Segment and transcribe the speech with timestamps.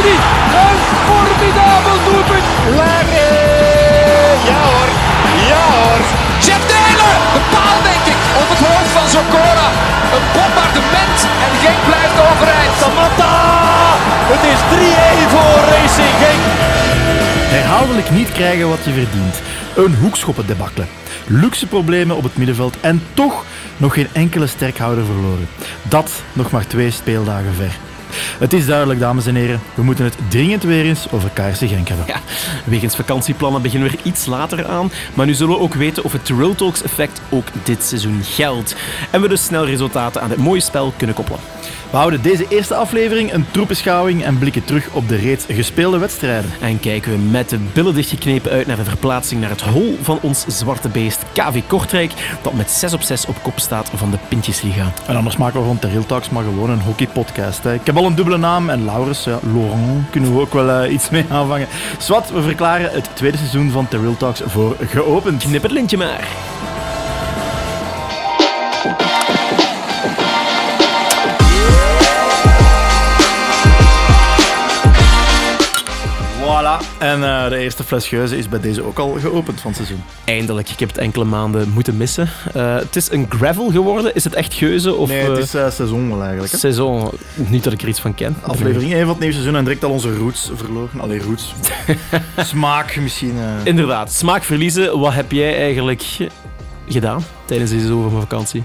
[0.00, 0.78] Een
[1.08, 2.46] formidabel doelpunt.
[2.78, 3.30] Larry.
[4.48, 4.88] Ja hoor.
[5.50, 6.02] Ja hoor.
[6.44, 7.14] Jeff Taylor.
[7.34, 8.20] De paal denk ik.
[8.42, 9.68] Op het hoofd van Zokora.
[10.14, 11.18] Een bombardement.
[11.44, 12.74] En Genk blijft overeind.
[12.80, 13.34] Samatta.
[14.32, 16.44] Het is 3-1 voor Racing Genk.
[17.56, 19.36] Herhaaldelijk niet krijgen wat je verdient.
[19.76, 20.88] Een hoekschoppen debakkelen.
[21.26, 23.44] Luxe problemen op het middenveld en toch
[23.76, 25.48] nog geen enkele sterkhouder verloren.
[25.82, 27.89] Dat nog maar twee speeldagen ver.
[28.38, 29.60] Het is duidelijk, dames en heren.
[29.74, 32.06] We moeten het dringend weer eens over KRC Genk hebben.
[32.06, 32.20] Ja,
[32.64, 34.92] wegens vakantieplannen beginnen we er iets later aan.
[35.14, 38.74] Maar nu zullen we ook weten of het Trill Talks effect ook dit seizoen geldt.
[39.10, 41.40] En we dus snel resultaten aan dit mooie spel kunnen koppelen.
[41.90, 46.50] We houden deze eerste aflevering een troepenschouwing en blikken terug op de reeds gespeelde wedstrijden.
[46.60, 50.18] En kijken we met de billen dichtgeknepen uit naar de verplaatsing naar het hol van
[50.22, 54.18] ons zwarte beest KV Kortrijk, dat met 6 op 6 op kop staat van de
[54.28, 54.92] Pintjesliga.
[55.06, 57.62] En anders maken we van Terril Talks maar gewoon een hockeypodcast.
[57.62, 57.74] hè.
[57.74, 60.92] Ik heb al een dubbele naam en Laurens, ja, Laurent, kunnen we ook wel eh,
[60.92, 61.68] iets mee aanvangen.
[61.98, 65.42] Swat, we verklaren het tweede seizoen van Terril Talks voor geopend.
[65.42, 66.28] Knip het lintje maar.
[76.98, 80.02] En eh, de eerste fles geuze is bij deze ook al geopend van het seizoen.
[80.24, 82.28] Eindelijk, ik heb het enkele maanden moeten missen.
[82.54, 84.14] Eh, het is een gravel geworden.
[84.14, 84.94] Is het echt geuze?
[84.94, 86.52] Of, Nee, het eh, is seizoen wel eigenlijk.
[86.52, 86.58] Hè?
[86.58, 88.36] Seizoen, niet dat ik er iets van ken.
[88.42, 91.00] Aflevering 1 van het nieuwe seizoen en direct al onze roots verloren.
[91.00, 91.54] Allee, roots.
[92.36, 93.34] Smaak misschien.
[93.64, 94.98] Inderdaad, smaak verliezen.
[94.98, 96.02] Wat heb jij eigenlijk
[96.88, 98.62] gedaan tijdens deze zomervakantie?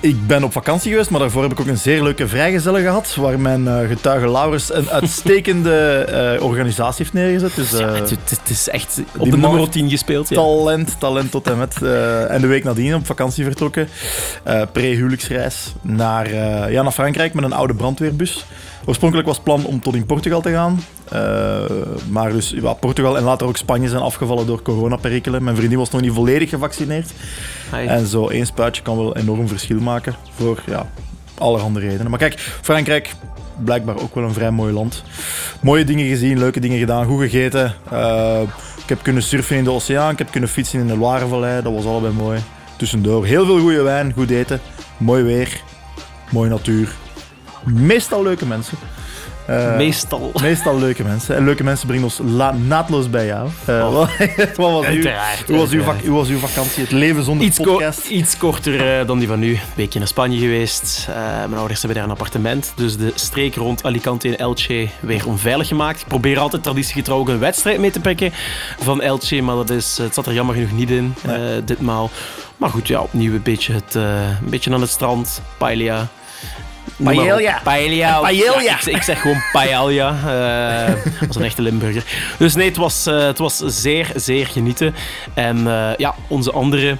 [0.00, 3.14] Ik ben op vakantie geweest, maar daarvoor heb ik ook een zeer leuke vrijgezellen gehad,
[3.14, 7.54] waar mijn eh, getuige Laurens een uitstekende eh, organisatie heeft neergezet.
[7.54, 10.28] Dus eh, Ja, het, is echt op de nummer 10 gespeeld.
[10.28, 10.36] Ja.
[10.36, 11.82] talent, talent tot en met.
[11.82, 13.88] eh, en de week nadien op vakantie vertrokken,
[14.42, 18.44] eh, pre-huwelijksreis, naar, eh, ja, naar Frankrijk met een oude brandweerbus.
[18.84, 20.82] Oorspronkelijk was het plan om tot in Portugal te gaan.
[21.08, 21.64] eh,
[22.08, 25.44] maar dus ja, Portugal en later ook Spanje zijn afgevallen door coronaperikelen.
[25.44, 27.10] Mijn vriendin was nog niet volledig gevaccineerd.
[27.74, 27.86] Hi.
[27.86, 30.86] En zo één spuitje kan wel enorm verschil maken voor ja,
[31.38, 32.10] allerhande redenen.
[32.10, 33.14] Maar kijk, Frankrijk,
[33.64, 35.02] blijkbaar ook wel een vrij mooi land.
[35.60, 37.74] Mooie dingen gezien, leuke dingen gedaan, goed gegeten.
[37.90, 38.40] Eh,
[38.82, 41.72] ik heb kunnen surfen in de oceaan, ik heb kunnen fietsen in de Loirevallei, dat
[41.72, 42.40] was allebei mooi.
[42.76, 44.60] Tussendoor heel veel goede wijn, goed eten,
[44.96, 45.62] mooi weer,
[46.30, 46.88] mooie natuur.
[47.64, 48.78] Meestal leuke mensen.
[49.48, 50.30] Eh, Meestal.
[50.42, 51.36] Meestal leuke mensen.
[51.36, 52.20] En leuke mensen brengen ons
[52.66, 53.48] naadloos bij jou.
[53.64, 54.08] Eh, wat,
[54.56, 55.84] wat was uw, hoe, was uw uiteraard.
[55.84, 56.82] vak- hoe was uw vakantie?
[56.82, 58.08] Het leven zonder Iets, ko- podcast?
[58.08, 59.50] iets korter eh, dan die van nu.
[59.52, 61.08] Een weekje naar Spanje geweest.
[61.48, 62.72] Mijn ouders hebben daar een appartement.
[62.76, 66.00] Dus de streek rond Alicante en Elche weer onveilig gemaakt.
[66.00, 68.32] Ik probeer altijd traditiegetrouw ook een wedstrijd mee te pikken
[68.80, 69.40] van Elche.
[69.42, 71.32] Maar dat is, het zat er jammer genoeg niet in eh,
[71.64, 72.10] ditmaal.
[72.56, 75.42] Maar goed, ja, opnieuw een beetje, het, een beetje aan het strand.
[75.58, 76.06] Paella.
[77.02, 77.60] Paella.
[77.62, 78.20] Paella.
[78.20, 78.60] Paella.
[78.62, 80.16] Ja, ik, ik zeg gewoon paella.
[80.88, 82.04] eh, als een echte Limburger.
[82.38, 84.94] Dus nee, het was, eh, het was zeer, zeer genieten.
[85.34, 86.96] En eh, ja, onze andere...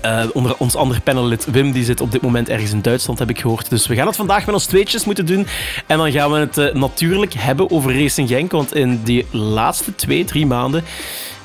[0.00, 3.30] eh, onder ons andere panellid Wim, die zit op dit moment ergens in Duitsland, heb
[3.30, 3.70] ik gehoord.
[3.70, 5.46] Dus we gaan het vandaag met ons tweetjes moeten doen.
[5.86, 8.52] En dan gaan we het eh, natuurlijk hebben over Racing Genk.
[8.52, 10.84] Want in die laatste twee, drie maanden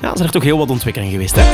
[0.00, 1.36] ja, zijn er toch heel wat ontwikkelingen geweest.
[1.36, 1.44] Hè?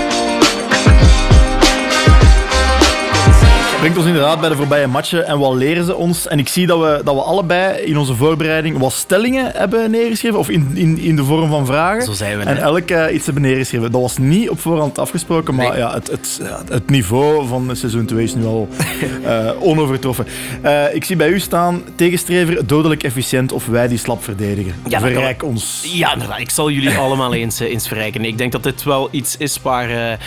[3.83, 6.29] Brengt ons inderdaad bij de voorbije matchen en wat leren ze ons?
[6.29, 10.39] En ik zie dat we, dat we allebei in onze voorbereiding wat stellingen hebben neergeschreven,
[10.39, 12.03] of in, in, in de vorm van vragen.
[12.03, 12.45] Zo zijn we.
[12.45, 13.93] En elk iets hebben neergeschreven.
[13.93, 15.79] Dat was niet op voorhand afgesproken, maar Nee.
[15.79, 18.69] ja, het, het, het niveau van seizoen 2 is nu al
[19.25, 20.27] eh, onovertroffen.
[20.61, 24.75] Eh, ik zie bij u staan, tegenstrever, dodelijk efficiënt of wij die slap verdedigen.
[24.89, 25.85] Ja, Verrijk ons.
[25.93, 26.39] Ja, inderdaad.
[26.41, 28.25] Ik zal jullie allemaal eens, eh, eens verrijken.
[28.25, 30.19] Ik denk dat dit wel iets is waar eh,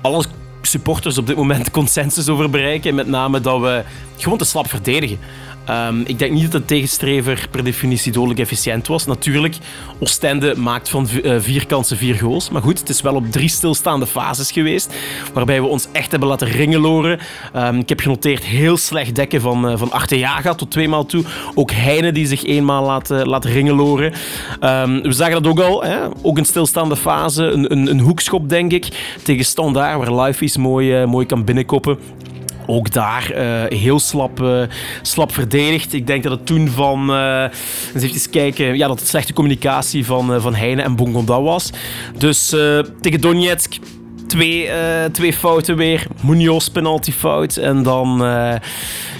[0.00, 0.24] alle
[0.74, 2.90] supporters op dit moment consensus over bereiken.
[2.90, 3.84] En met name dat we
[4.16, 5.18] gewoon te slap verdedigen.
[5.64, 9.06] Ehm, ik denk niet dat de tegenstrever per definitie dodelijk efficiënt was.
[9.06, 9.56] Natuurlijk,
[9.98, 12.50] Oostende maakt van eh, vier kansen vier goals.
[12.50, 14.94] Maar goed, het is wel op drie stilstaande fases geweest.
[15.32, 17.18] Waarbij we ons echt hebben laten ringeloren.
[17.52, 21.24] Ehm, ik heb genoteerd heel slecht dekken van, uh, van Arteaga tot tweemaal toe.
[21.54, 24.12] Ook Heine die zich eenmaal laat, eh, laat ringeloren.
[24.60, 25.84] Ehm, we zagen dat ook al.
[25.84, 25.98] Hè?
[26.22, 27.44] Ook een stilstaande fase.
[27.44, 28.88] Een, een, een hoekschop, denk ik.
[29.22, 31.98] Tegen Standaard, waar Lifeys mooi, eh, mooi kan binnenkoppen.
[32.66, 34.62] Ook daar eh, heel slap, eh,
[35.02, 35.92] slap verdedigd.
[35.92, 37.10] Ik denk dat het toen van...
[37.10, 37.42] eh,
[37.94, 38.76] eens even kijken.
[38.76, 41.70] Ja, dat het slechte communicatie van, van Heine en Bongonda was.
[42.18, 42.48] Dus
[43.00, 43.76] tegen Donetsk
[44.26, 46.06] twee, eh, twee fouten weer.
[46.20, 47.56] Munoz penalty fout.
[47.56, 48.54] En dan eh,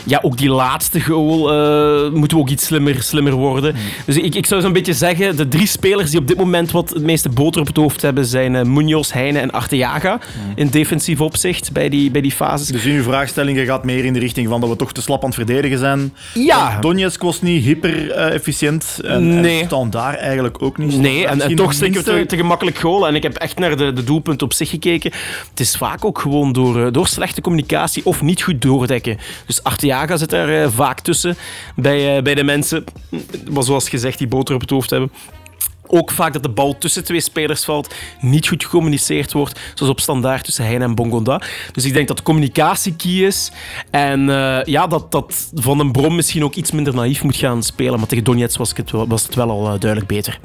[0.04, 3.74] ja, ook die laatste goal eh, moeten we ook iets slimmer, slimmer worden.
[4.06, 6.90] Dus ik, ik zou zo'n beetje zeggen, de drie spelers die op dit moment wat
[6.90, 10.18] het meeste boter op het hoofd hebben zijn Munoz, Heine en Arteaga.
[10.54, 12.66] In defensief opzicht bij die, bij die fases.
[12.66, 15.20] Dus in uw vraagstellingen gaat meer in de richting van dat we toch te slap
[15.20, 16.14] aan het verdedigen zijn.
[16.34, 16.80] Ja.
[16.80, 19.00] Donetsk was niet hyper-efficiënt.
[19.04, 19.60] en, Nee.
[19.60, 20.98] en staan daar eigenlijk ook niet.
[20.98, 23.08] Nee, en, en toch stikken we te, te gemakkelijk goal.
[23.08, 25.03] En ik heb echt naar de, de doelpunten op zich gekeken.
[25.50, 29.18] Het is vaak ook gewoon door, eh, door slechte communicatie of niet goed doordekken.
[29.46, 31.36] Dus Arteaga zit er eh, vaak tussen
[31.76, 32.84] bij, eh, bij de mensen.
[33.50, 35.12] Maar zoals gezegd, die boter op het hoofd hebben.
[35.86, 40.00] Ook vaak dat de bal tussen twee spelers valt, niet goed gecommuniceerd wordt, zoals op
[40.00, 41.40] standaard tussen Heine en Bongonda.
[41.72, 43.52] Dus ik denk dat communicatie key is.
[43.90, 44.20] En
[44.64, 47.98] ja, dat, dat Van den Brom misschien ook iets minder naïef moet gaan spelen.
[47.98, 50.38] Maar tegen Donetsk was, het, was het wel al duidelijk beter.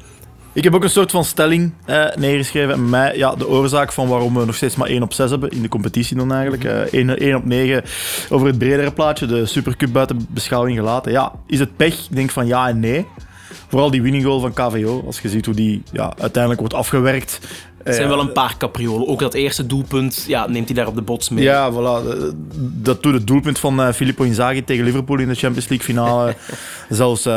[0.59, 2.73] Ik heb ook een soort van stelling eh, neergeschreven.
[2.73, 5.49] En mij, ja, de oorzaak van waarom we nog steeds maar 1 op 6 hebben
[5.49, 6.63] in de competitie dan eigenlijk.
[6.63, 7.83] eh 1, 1 op 9
[8.29, 11.11] over het bredere plaatje, de Supercup buiten beschouwing gelaten.
[11.11, 11.93] Ja, is het pech?
[11.93, 13.05] Ik denk van ja en nee.
[13.67, 17.39] Vooral die winning goal van KVO, als je ziet hoe die ja, uiteindelijk wordt afgewerkt.
[17.83, 19.07] Er zijn wel een paar capriolen.
[19.07, 21.43] Ook dat eerste doelpunt ja, neemt hij daar op de bots mee.
[21.43, 22.05] Ja, voilà.
[22.57, 26.35] Dat doet het doelpunt van eh, Filippo Inzaghi tegen Liverpool in de Champions League finale
[26.89, 27.33] zelfs eh,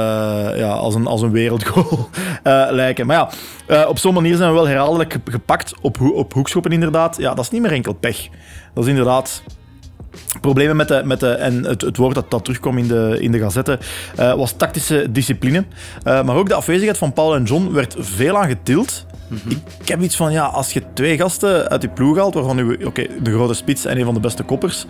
[0.56, 2.08] ja, als, een, als een wereldgoal
[2.42, 3.06] eh, lijken.
[3.06, 3.28] Maar
[3.68, 7.16] ja, op zo'n manier zijn we wel herhaaldelijk ge- gepakt op, ho- op hoekschop inderdaad.
[7.18, 8.28] Ja, dat is niet meer enkel pech.
[8.74, 9.42] Dat is inderdaad
[10.40, 13.32] problemen met de, met de en het, het woord dat, dat terugkwam in de, in
[13.32, 13.78] de gazette,
[14.16, 15.64] was tactische discipline.
[16.04, 19.06] Maar ook de afwezigheid van Paul en John werd veel aan getild.
[19.48, 22.58] Ik, ik heb iets van, ja, als je twee gasten uit die ploeg haalt, waarvan
[22.58, 24.86] u, oké, de grote spits en een van de beste koppers,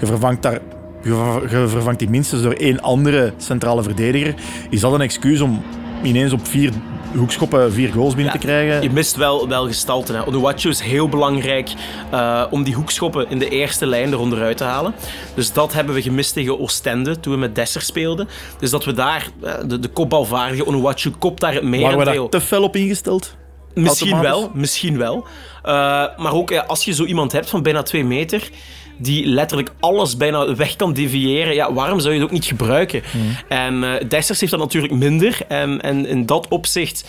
[0.00, 0.58] je vervangt daar...
[1.02, 4.34] Je ver- je vervangt die minstens door één andere centrale verdediger.
[4.70, 5.62] Is dat een excuus om
[6.02, 6.72] ineens op vier
[7.16, 8.82] hoekschoppen vier goals binnen Ja, te krijgen?
[8.82, 10.12] Je mist wel, wel gestalte.
[10.12, 10.26] Hè.
[10.26, 11.70] Onuachu is heel belangrijk
[12.10, 14.94] eh, om die hoekschoppen in de eerste lijn er onderuit te halen.
[15.34, 18.28] Dus dat hebben we gemist tegen Oostende toen we met Desser speelden.
[18.58, 21.96] Dus dat we daar, eh, de, de kopbalvaardige Onuachu kopt daar het Waren we daar
[21.96, 22.28] merendeel.
[22.28, 23.34] te fel op ingesteld?
[23.82, 25.26] Misschien wel, misschien wel.
[25.62, 25.72] Eh,
[26.16, 28.50] maar ook ja, als je zo iemand hebt van bijna twee meter,
[28.96, 33.02] die letterlijk alles bijna weg kan deviëren, ja, waarom zou je het ook niet gebruiken?
[33.48, 35.38] En eh Dessers heeft dat natuurlijk minder.
[35.48, 37.04] En, en in dat opzicht,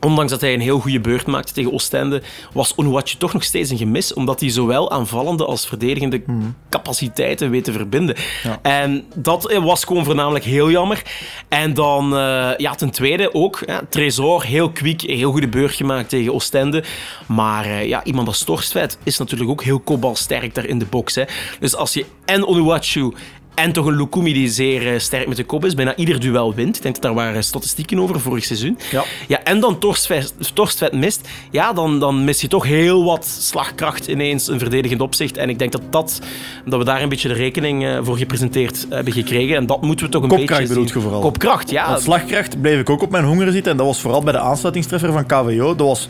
[0.00, 2.22] ondanks dat hij een heel goede beurt maakte tegen Oostende,
[2.52, 6.22] was Onuachu toch nog steeds een gemis, omdat hij zowel aanvallende als verdedigende
[6.68, 8.16] capaciteiten weet te verbinden.
[8.62, 11.02] En dat eh, was gewoon voornamelijk heel jammer.
[11.48, 16.08] En dan, eh, ja, ten tweede ook, ja, Tresor, heel kwiek, heel goede beurt gemaakt
[16.08, 16.84] tegen Oostende.
[17.26, 21.14] Maar eh, ja, iemand als Torstvet is natuurlijk ook heel kopbalsterk daar in de box.
[21.14, 21.24] Hè.
[21.60, 23.12] Dus als je en Onuachu
[23.58, 25.74] en toch een Lukumi die zeer eh, sterk met de kop is.
[25.74, 26.76] Bijna ieder duel wint.
[26.76, 28.78] Ik denk dat daar waren statistieken over vorig seizoen.
[28.90, 29.04] Ja.
[29.28, 31.28] ja en dan Torstvet, mist.
[31.50, 35.36] Ja, dan, dan mis je toch heel wat slagkracht ineens in verdedigend opzicht.
[35.36, 36.20] En ik denk dat, dat,
[36.64, 39.56] dat we daar een beetje de rekening eh, voor gepresenteerd hebben gekregen.
[39.56, 41.20] En dat moeten we toch een Kopkracht beetje bedoelt je vooral?
[41.20, 41.88] Kopkracht, ja.
[41.88, 43.72] Want slagkracht bleef ik ook op mijn honger zitten.
[43.72, 45.74] En dat was vooral bij de aansluitingstreffer van KWO.
[45.74, 46.08] Dat was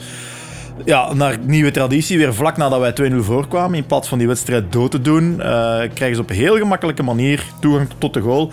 [0.85, 3.79] ja, naar nieuwe traditie, weer vlak nadat wij 2-0 voorkwamen.
[3.79, 5.47] In plaats van die wedstrijd dood te doen, eh,
[5.95, 8.51] krijgen ze op een heel gemakkelijke manier toegang tot de goal.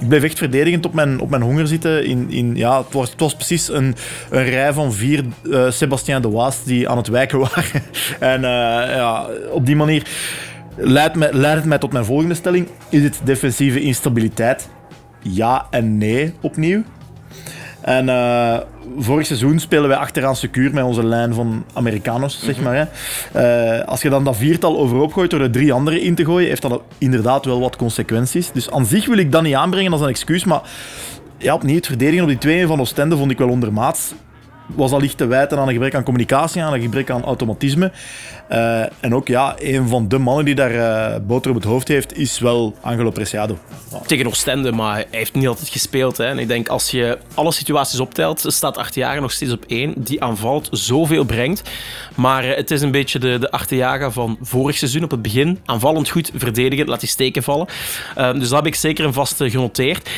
[0.00, 2.04] Ik bleef echt verdedigend op mijn, op mijn honger zitten.
[2.04, 3.94] In, in, ja, het, was, het was precies een,
[4.30, 7.82] een rij van vier eh Sebastien de Waast die aan het wijken waren.
[8.20, 10.06] en eh, ja, op die manier
[10.76, 12.68] leidt, mij, leidt het mij tot mijn volgende stelling.
[12.88, 14.68] Is het defensieve instabiliteit?
[15.22, 16.82] Ja en nee opnieuw.
[17.80, 18.08] En
[18.98, 22.74] vorig seizoen spelen wij achteraan secuur met onze lijn van Americanos, zeg maar.
[22.74, 22.84] Hè.
[23.78, 26.48] Eh, als je dan dat viertal overhoop gooit door er drie anderen in te gooien,
[26.48, 28.52] heeft dat inderdaad wel wat consequenties.
[28.52, 30.60] Dus aan zich wil ik dat niet aanbrengen als een excuus, maar
[31.38, 34.14] ja, opnieuw, het verdedigen op die twee van Oostende vond ik wel ondermaats.
[34.74, 37.92] Was allicht te wijten aan een gebrek aan communicatie, aan een gebrek aan automatisme.
[38.48, 41.88] Eh, en ook, ja, een van de mannen die daar eh, boter op het hoofd
[41.88, 43.58] heeft, is wel Angelo Preciado.
[43.90, 43.98] Ja.
[43.98, 46.16] tegen maar hij heeft niet altijd gespeeld.
[46.16, 46.24] Hè.
[46.24, 49.94] En ik denk, als je alle situaties optelt, staat Arteaga nog steeds op één.
[49.96, 51.62] Die aanvalt, zoveel brengt.
[52.14, 55.58] Maar eh, het is een beetje de, de van vorig seizoen op het begin.
[55.64, 57.66] Aanvallend goed, verdedigend, laat die steken vallen.
[58.14, 60.10] Eh, dus dat heb ik zeker een vast genoteerd.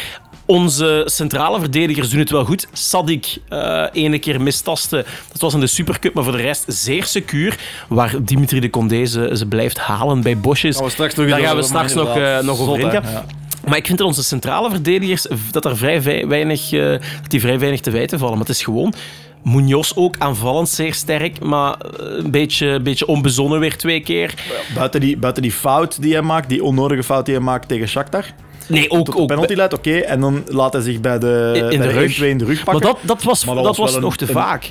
[0.51, 2.69] Onze centrale verdedigers doen het wel goed.
[2.73, 5.05] Sadik, eh ene keer mistasten.
[5.33, 7.59] Dat was in de Supercup, maar voor de rest zeer secuur.
[7.89, 10.77] Waar Dimitri de Condé ze, ze blijft halen bij Bosjes.
[10.77, 13.03] Gaan we straks nog Daar gaan we straks nog, eh, nog over ingaan.
[13.03, 13.25] Ja.
[13.67, 17.59] Maar ik vind dat onze centrale verdedigers dat er vrij weinig, eh, dat die vrij
[17.59, 18.39] weinig te wijten vallen.
[18.39, 18.95] Maar het is gewoon
[19.43, 24.35] Munoz ook aanvallend zeer sterk, maar een beetje, een beetje onbezonnen weer twee keer.
[24.75, 27.89] Buiten die, buiten die fout die hij maakt, die onnodige fout die hij maakt tegen
[27.89, 28.25] Shakhtar.
[28.71, 29.97] Nee, ook, Tot de ook penalty leidt, oké.
[29.97, 32.17] En dan laat hij zich bij de, In- in bij de rug.
[32.19, 32.83] 1-2 in de rug maar pakken.
[32.93, 34.63] dat, dat was, Maar dat dat was was wel nog te vaak.
[34.65, 34.71] Ja,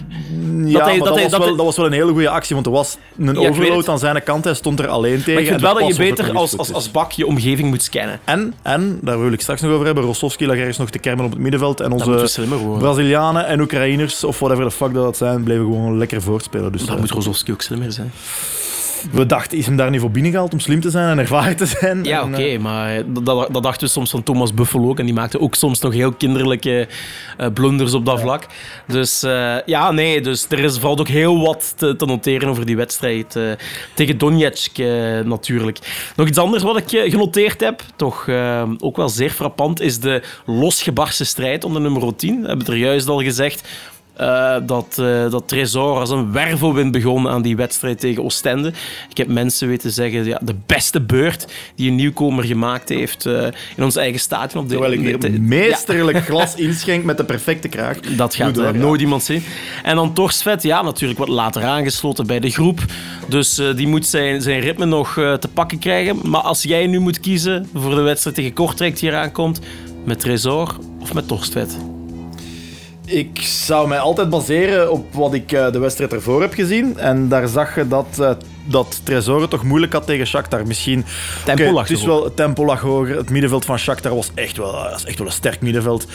[0.78, 2.56] Dat hij- maar dat dat, hij- was dat wel, dat was een hele goede actie,
[2.56, 4.44] want er was een overload aan zijn kant.
[4.44, 5.34] Hij stond er alleen tegen.
[5.34, 7.84] Maar ik vind wel dat je was beter als, als, als bak je omgeving moet
[7.84, 8.20] scannen.
[8.24, 11.26] En, en, daar wil ik straks nog over hebben, Rostovski lag ergens nog te kermen
[11.26, 11.80] op het middenveld.
[11.80, 12.48] En Dat onze.
[12.80, 16.72] Brazilianen en Oekraïners, of whatever the fuck dat zijn, bleven gewoon lekker voortspelen.
[16.72, 18.12] Dus Dan eh, moet Rozovski ook slimmer zijn.
[19.12, 21.66] We dachten, is hem daar niet voor binnengehaald om slim te zijn en ervaren te
[21.66, 22.04] zijn?
[22.04, 25.00] Ja, oké, eh, maar dat, dachten we soms van Thomas Buffel ook.
[25.00, 26.88] En die maakte ook soms nog heel kinderlijke
[27.38, 28.46] eh, blunders op dat vlak.
[28.88, 32.66] Dus eh, ja, nee, dus er is, valt ook heel wat te, te noteren over
[32.66, 33.40] die wedstrijd
[33.96, 34.78] tegen Donetsk
[35.24, 35.80] natuurlijk.
[36.16, 38.30] Nog iets anders wat ik genoteerd heb, toch
[38.80, 42.42] ook wel zeer frappant, is de losgebarste strijd om de nummer 10.
[42.42, 43.68] We hebben het er juist al gezegd.
[44.20, 48.74] Eh, dat, eh dat Tresor als een wervelwind begon aan die wedstrijd tegen Oostende.
[49.10, 53.48] Ik heb mensen weten zeggen, ja, de beste beurt die een nieuwkomer gemaakt heeft eh,
[53.76, 54.64] in ons eigen stadion.
[54.64, 58.00] Op de, Terwijl ik de- hier meesterlijk glas inschenk met de perfecte kraag.
[58.00, 58.80] dat gaat Doe door, ja.
[58.80, 59.44] nooit iemand zien.
[59.84, 62.80] En dan Torstvet, ja, natuurlijk wat later aangesloten bij de groep.
[63.28, 66.18] Dus die moet zijn, zijn ritme nog te pakken krijgen.
[66.30, 69.60] Maar als jij nu moet kiezen voor de wedstrijd tegen Kortrijk die eraan komt,
[70.06, 71.78] met Tresor of met Torstvet?
[73.10, 76.98] Ik zou mij altijd baseren op wat ik eh, de wedstrijd ervoor heb gezien.
[76.98, 78.32] En daar zag je dat, eh
[78.70, 80.68] dat Tresor het toch moeilijk had tegen Shakhtar.
[80.68, 81.06] Misschien...
[81.46, 83.16] Tempo lag Het is wel, het tempo lag hoger.
[83.16, 86.08] Het middenveld van Shakhtar was echt wel, is echt wel een sterk middenveld.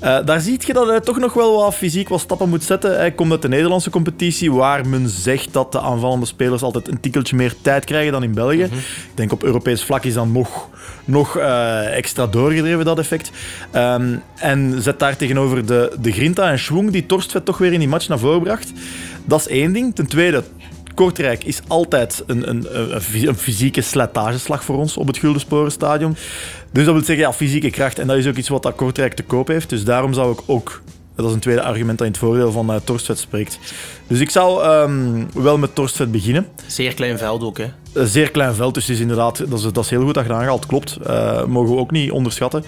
[0.00, 2.96] Eh, daar zie je dat hij toch nog wel wat fysiek wat stappen moet zetten.
[2.96, 7.00] Hij komt uit de Nederlandse competitie, waar men zegt dat de aanvallende spelers altijd een
[7.00, 8.64] tikkeltje meer tijd krijgen dan in België.
[8.64, 8.74] Mhm.
[8.74, 10.68] Ik denk op Europees vlak is dat nog,
[11.04, 13.30] nog eh, extra doorgedreven, dat effect.
[13.70, 17.78] Ehm, en zet daar tegenover de, de grinta en schwung die Torstvet toch weer in
[17.78, 18.72] die match naar voren bracht.
[19.24, 19.94] Dat is één ding.
[19.94, 20.44] Ten tweede,
[20.98, 26.16] Kortrijk is altijd een, een, een, een fysieke slijtageslag voor ons op het Guldensporenstadion.
[26.72, 27.98] Dus dat wil zeggen, ja, fysieke kracht.
[27.98, 29.70] En dat is ook iets wat dat Kortrijk te koop heeft.
[29.70, 30.82] Dus daarom zou ik ook...
[31.14, 33.58] Dat is een tweede argument dat in het voordeel van uh, Torstvet spreekt.
[34.06, 36.46] Dus ik zou ehm, wel met Torstvet beginnen.
[36.66, 37.66] Zeer klein veld ook, hè.
[37.92, 40.28] Een zeer klein veld, dus is inderdaad, dat is, dat is heel goed dat je
[40.28, 40.66] dat aangehaald.
[40.66, 42.64] Klopt, Eh, mogen we ook niet onderschatten.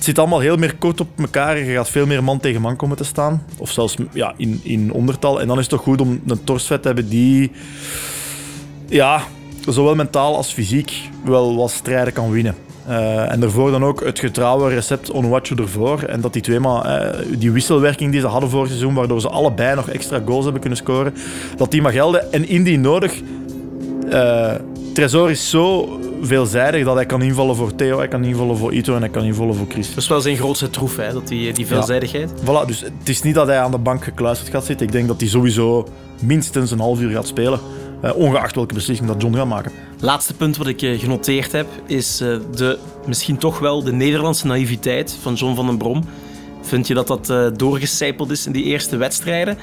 [0.00, 1.58] Het zit allemaal heel meer kort op elkaar.
[1.58, 3.44] Je gaat veel meer man tegen man komen te staan.
[3.58, 5.40] Of zelfs ja, in, in ondertal.
[5.40, 7.50] En dan is het toch goed om een Torstvet te hebben die...
[8.88, 9.22] Ja,
[9.68, 10.92] zowel mentaal als fysiek
[11.24, 12.54] wel wat strijden kan winnen.
[12.86, 16.02] Eh, en daarvoor dan ook het getrouwe recept Onuachu ervoor.
[16.02, 19.28] En dat die twee maar, eh, die wisselwerking die ze hadden vorig seizoen, waardoor ze
[19.28, 21.14] allebei nog extra goals hebben kunnen scoren,
[21.56, 22.32] dat die mag gelden.
[22.32, 23.20] En indien nodig,
[24.10, 24.54] eh
[24.94, 25.88] Tresor is zo
[26.20, 29.24] veelzijdig dat hij kan invallen voor Theo, hij kan invallen voor Ito en hij kan
[29.24, 29.88] invallen voor Chris.
[29.88, 32.30] Dat is wel zijn grootste troef, hè, dat die, die veelzijdigheid.
[32.44, 34.86] Voilà, dus het is niet dat hij aan de bank gekluisterd gaat zitten.
[34.86, 35.88] Ik denk dat hij sowieso
[36.20, 37.60] minstens een half uur gaat spelen.
[38.02, 39.72] eh, ongeacht welke beslissing dat John gaat maken.
[40.00, 44.46] Laatste punt wat ik eh, genoteerd heb, is eh, de, misschien toch wel de Nederlandse
[44.46, 46.04] naïviteit van John van den Brom.
[46.62, 49.58] Vind je dat dat doorgecijpeld is in die eerste wedstrijden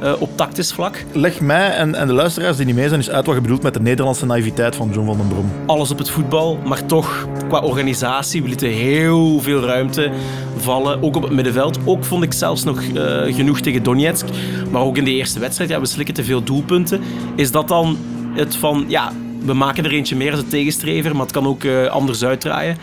[0.00, 1.04] eh, op tactisch vlak?
[1.12, 3.62] Leg mij en, en de luisteraars die niet mee zijn eens uit wat je bedoelt
[3.62, 5.50] met de Nederlandse naïviteit van John van den Brom.
[5.66, 8.42] Alles op het voetbal, maar toch qua organisatie.
[8.42, 10.10] We lieten heel veel ruimte
[10.56, 11.78] vallen, ook op het middenveld.
[11.84, 14.26] Ook vond ik zelfs nog eh, genoeg tegen Donetsk.
[14.70, 17.00] Maar ook in de eerste wedstrijd, ja, we slikken te veel doelpunten.
[17.34, 17.98] Is dat dan
[18.34, 19.12] het van, ja,
[19.44, 22.76] we maken er eentje meer als een tegenstrever, maar het kan ook eh, anders uitdraaien.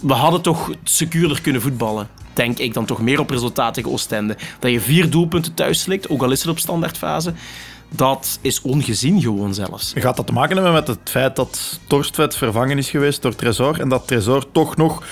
[0.00, 2.08] We hadden toch secuurder kunnen voetballen.
[2.32, 4.36] Denk ik dan toch meer op resultaat tegen Oostende.
[4.58, 7.32] Dat je vier doelpunten thuis slikt, ook al is het op standaardfase.
[7.88, 9.92] Dat is ongezien gewoon zelfs.
[9.96, 13.80] Gaat dat te maken hebben met het feit dat Torstvet vervangen is geweest door Tresor
[13.80, 15.02] en dat Tresor toch nog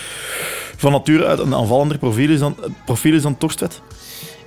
[0.76, 3.80] van nature uit een aanvallender profiel is dan, profiel is dan Torstvet?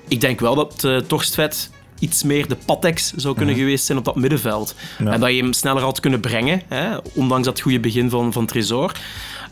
[0.08, 1.70] Ik denk wel dat uh, Torstvet
[2.00, 4.76] iets meer de patex zou kunnen geweest zijn op dat middenveld.
[5.00, 5.12] Ja.
[5.12, 8.46] En dat je hem sneller had kunnen brengen, hè, ondanks dat goede begin van, van
[8.46, 8.92] Tresor.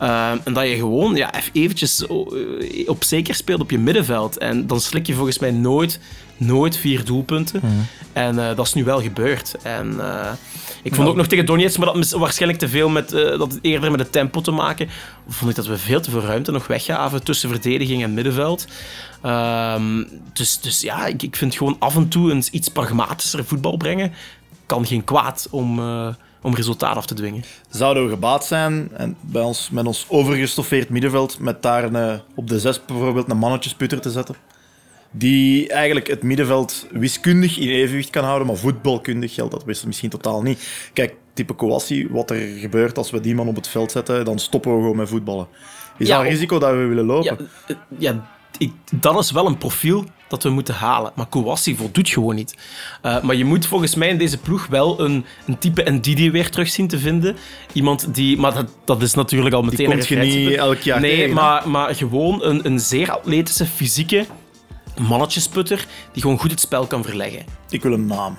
[0.01, 2.05] Uh, en dat je gewoon ja, eventjes
[2.85, 4.37] op zeker speelt op je middenveld.
[4.37, 5.99] En dan slik je volgens mij nooit,
[6.37, 7.61] nooit vier doelpunten.
[8.13, 9.55] En uh, dat is nu wel gebeurd.
[9.63, 10.31] En uh,
[10.83, 11.09] ik vond Nou.
[11.09, 14.41] ook nog tegen Donetsk, maar dat waarschijnlijk te veel met, dat eerder met het tempo
[14.41, 14.89] te maken.
[15.27, 18.67] Vond ik dat we veel te veel ruimte nog weggaven tussen verdediging en middenveld.
[19.25, 23.77] Um, dus, dus ja, ik, ik vind gewoon af en toe een iets pragmatischer voetbal
[23.77, 24.11] brengen.
[24.65, 25.79] Kan geen kwaad om,
[26.41, 27.43] om resultaat af te dwingen.
[27.69, 32.19] Zouden we gebaat zijn en bij ons, met ons overgestoffeerd middenveld, met daar een, eh,
[32.35, 34.35] op de zes bijvoorbeeld een mannetjesputter te zetten?
[35.11, 40.41] Die eigenlijk het middenveld wiskundig in evenwicht kan houden, maar voetbalkundig geldt dat misschien totaal
[40.41, 40.89] niet.
[40.93, 44.39] Kijk, type Kouassi, wat er gebeurt als we die man op het veld zetten, dan
[44.39, 45.47] stoppen we gewoon met voetballen.
[45.97, 47.49] Is Ja, dat een risico dat we willen lopen?
[47.67, 51.11] Ja, ja ik, dat is wel een profiel dat we moeten halen.
[51.15, 52.57] Maar Kouassi voldoet gewoon niet.
[53.05, 56.49] Uh, maar je moet volgens mij in deze ploeg wel een, een type Ndidi weer
[56.49, 57.35] terug zien te vinden.
[57.73, 58.37] Iemand die...
[58.37, 61.33] Maar dat, dat is natuurlijk al meteen die komt je niet elk jaar Nee, tegen,
[61.33, 64.25] maar, maar gewoon een, een zeer atletische, fysieke
[64.97, 67.45] mannetjesputter die gewoon goed het spel kan verleggen.
[67.69, 68.37] Ik wil een naam.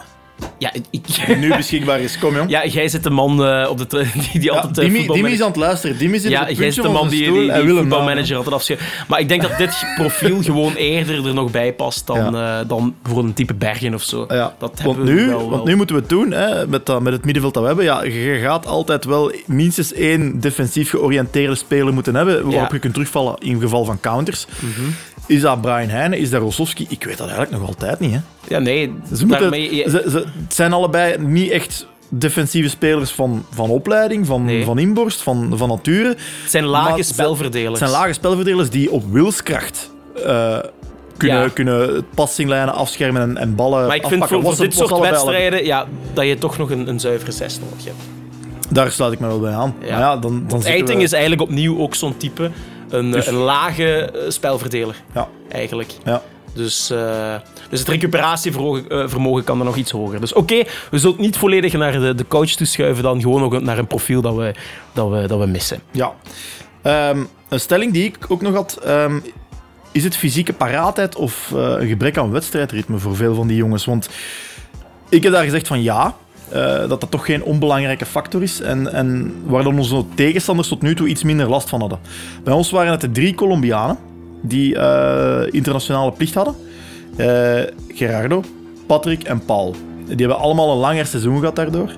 [0.59, 2.19] Ja, ik, nu beschikbaar is.
[2.19, 2.51] Kom, jong.
[2.51, 4.77] ja jij zit de man eh, op de die, die Ja, altijd...
[4.93, 5.99] eh, Dimi, is aan het luisteren.
[5.99, 8.85] Dimi zit Ja, op jij de man die, die, die voetbalmanager altijd afschrijft.
[9.09, 12.95] Maar ik denk dat dit profiel gewoon eerder er nog bij past dan, eh, dan
[13.03, 14.25] voor een type Bergen of zo.
[14.29, 15.51] Ja, Dat want, we nu, wel, wel.
[15.51, 17.85] want nu moeten we het doen hè, met, dat, met het middenveld dat we hebben.
[17.87, 22.93] Ja, je gaat altijd wel minstens één defensief georiënteerde speler moeten hebben waarop je kunt
[22.93, 24.47] terugvallen in geval van counters.
[24.59, 24.91] Mhm.
[25.27, 26.19] Is dat Brian Heijnen?
[26.19, 26.87] Is dat Rossovski?
[26.89, 28.13] Ik weet dat eigenlijk nog altijd niet.
[28.13, 28.19] Hè.
[28.49, 28.93] Ja, nee.
[29.15, 34.27] Ze moeten, daarmee, ze, ze, het zijn allebei niet echt defensieve spelers van, van opleiding,
[34.27, 34.65] van, Nee.
[34.65, 36.09] van inborst, van, van nature.
[36.09, 36.19] het
[36.51, 37.81] zijn lage maar spelverdelers.
[37.81, 39.91] Het zijn lage spelverdelers die op wilskracht
[40.27, 40.59] eh,
[41.17, 41.49] kunnen, Ja.
[41.49, 44.47] kunnen passinglijnen afschermen en, en ballen Maar ik vind afpakken.
[44.47, 47.85] voor, voor dit soort wedstrijden ja, dat je toch nog een, een zuivere zes nodig
[47.85, 47.97] hebt.
[48.73, 49.75] Daar sluit ik me wel bij aan.
[49.83, 49.91] Ja.
[49.91, 52.51] Maar ja, dan, dan Eiting we- is eigenlijk opnieuw ook zo'n type.
[52.91, 55.93] Een, Dus- een lage eh, spelverdeler, Ja, eigenlijk.
[56.05, 56.23] ja.
[56.55, 57.35] Dus, eh,
[57.71, 58.89] dus het recuperatievermogen
[59.39, 60.21] eh, kan er nog iets hoger.
[60.21, 63.61] Dus oké, we zullen het niet volledig naar de, de coach toeschuiven, dan gewoon nog
[63.61, 64.53] naar een profiel dat we,
[64.93, 65.81] dat we, dat we missen.
[65.91, 66.13] ja.
[66.83, 68.79] Ehm, een stelling die ik ook nog had.
[68.85, 69.19] ehm,
[69.93, 73.85] is het fysieke paraatheid of een gebrek aan wedstrijdritme voor veel van die jongens?
[73.85, 74.09] Want
[75.09, 76.17] ik heb daar gezegd van ja.
[76.53, 78.61] Eh, dat dat toch geen onbelangrijke factor is.
[78.61, 81.99] En, en waar dan onze tegenstanders tot nu toe iets minder last van hadden.
[82.45, 83.97] Bij ons waren het de drie Colombianen
[84.43, 86.55] die eh, internationale plicht hadden.
[87.17, 88.43] Eh, Gerardo,
[88.87, 89.75] Patrick en Paul.
[90.17, 91.91] Die hebben allemaal een langer seizoen gehad daardoor.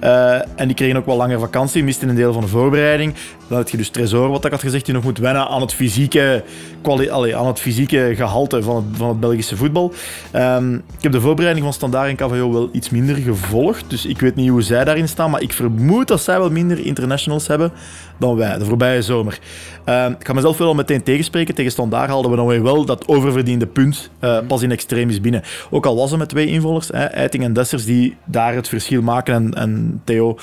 [0.00, 3.14] Eh, en die kregen ook wel langer vakantie, misten een deel van de voorbereiding.
[3.48, 5.74] Dan heb je dus Tresor, wat ik had gezegd, die nog moet wennen aan het
[5.74, 6.44] fysieke,
[6.82, 9.92] allee, aan het fysieke gehalte van het, van het Belgische voetbal.
[10.30, 14.20] Ehm, ik heb de voorbereiding van Standaard en KVO wel iets minder gevolgd, dus ik
[14.20, 17.72] weet niet hoe zij daarin staan, maar ik vermoed dat zij wel minder internationals hebben
[18.18, 19.38] dan wij, de voorbije zomer.
[19.84, 21.54] Ehm, ik ga mezelf wel al meteen tegenspreken.
[21.54, 25.42] Tegen Standaard haalden we dan weer wel dat oververdiende punt eh, pas in extremis binnen.
[25.70, 29.02] Ook al was het met twee invullers, hè, Eiting en Dessers, die daar het verschil
[29.02, 30.38] maken en, en Theo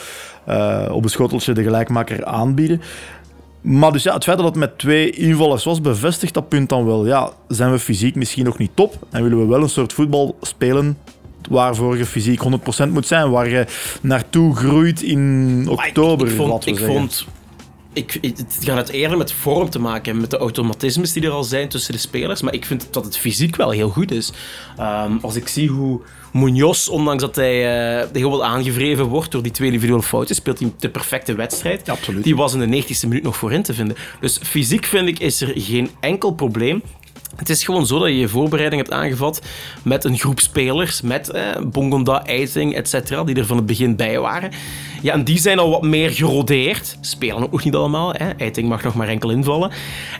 [0.45, 2.81] eh, op een schoteltje de gelijkmaker aanbieden.
[3.61, 6.85] Maar dus ja, het feit dat het met twee invallers was, bevestigt dat punt dan
[6.85, 7.05] wel.
[7.05, 10.37] Ja, zijn we fysiek misschien nog niet top en willen we wel een soort voetbal
[10.41, 10.97] spelen
[11.49, 12.41] waarvoor je fysiek
[12.87, 13.65] 100% moet zijn, waar je
[14.01, 16.97] naartoe groeit in oktober, ik vond, ik zeggen.
[16.97, 17.27] vond
[17.93, 21.31] ik, het gaat het eerder met vorm te maken hebben, met de automatismes die er
[21.31, 22.41] al zijn tussen de spelers.
[22.41, 24.31] Maar ik vind dat het fysiek wel heel goed is.
[24.77, 26.01] Ehm, als ik zie hoe
[26.31, 30.59] Munoz, ondanks dat hij uh, heel wel aangevreven wordt door die twee individuele fouten, speelt
[30.59, 31.85] hij de perfecte wedstrijd.
[31.85, 32.23] Ja, absoluut.
[32.23, 33.95] Die was in de 90ste minuut nog voorin te vinden.
[34.19, 36.81] Dus fysiek vind ik is er geen enkel probleem.
[37.35, 39.41] Het is gewoon zo dat je je voorbereiding hebt aangevat
[39.83, 44.19] met een groep spelers, met eh, Bongonda, et cetera, die er van het begin bij
[44.19, 44.51] waren.
[45.01, 46.97] Ja, en die zijn al wat meer gerodeerd.
[47.01, 48.13] Spelen ook niet allemaal.
[48.13, 48.29] Hè.
[48.29, 49.71] Eiting mag nog maar enkel invallen.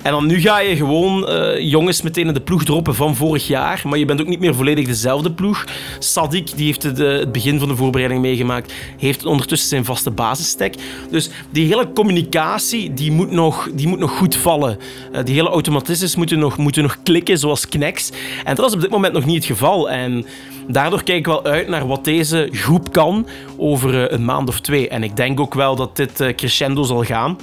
[0.01, 3.47] En dan nu ga je gewoon uh, jongens meteen in de ploeg droppen van vorig
[3.47, 3.81] jaar.
[3.83, 5.65] Maar je bent ook niet meer volledig dezelfde ploeg.
[5.99, 10.75] Sadik, die heeft het, het begin van de voorbereiding meegemaakt, heeft ondertussen zijn vaste basisstek.
[11.09, 14.77] Dus die hele communicatie, die moet nog, die moet nog goed vallen.
[15.13, 18.11] Uh, die hele automatismes moeten nog, moeten nog klikken, zoals Knex.
[18.43, 19.89] En dat is op dit moment nog niet het geval.
[19.89, 20.25] En
[20.67, 24.59] daardoor kijk ik wel uit naar wat deze groep kan over uh, een maand of
[24.59, 24.89] twee.
[24.89, 27.37] En ik denk ook wel dat dit uh, crescendo zal gaan.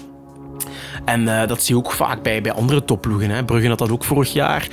[1.04, 3.30] En uh, dat zie je ook vaak bij, bij andere topploegen.
[3.30, 3.44] Hè.
[3.44, 4.68] Brugge had dat ook vorig jaar.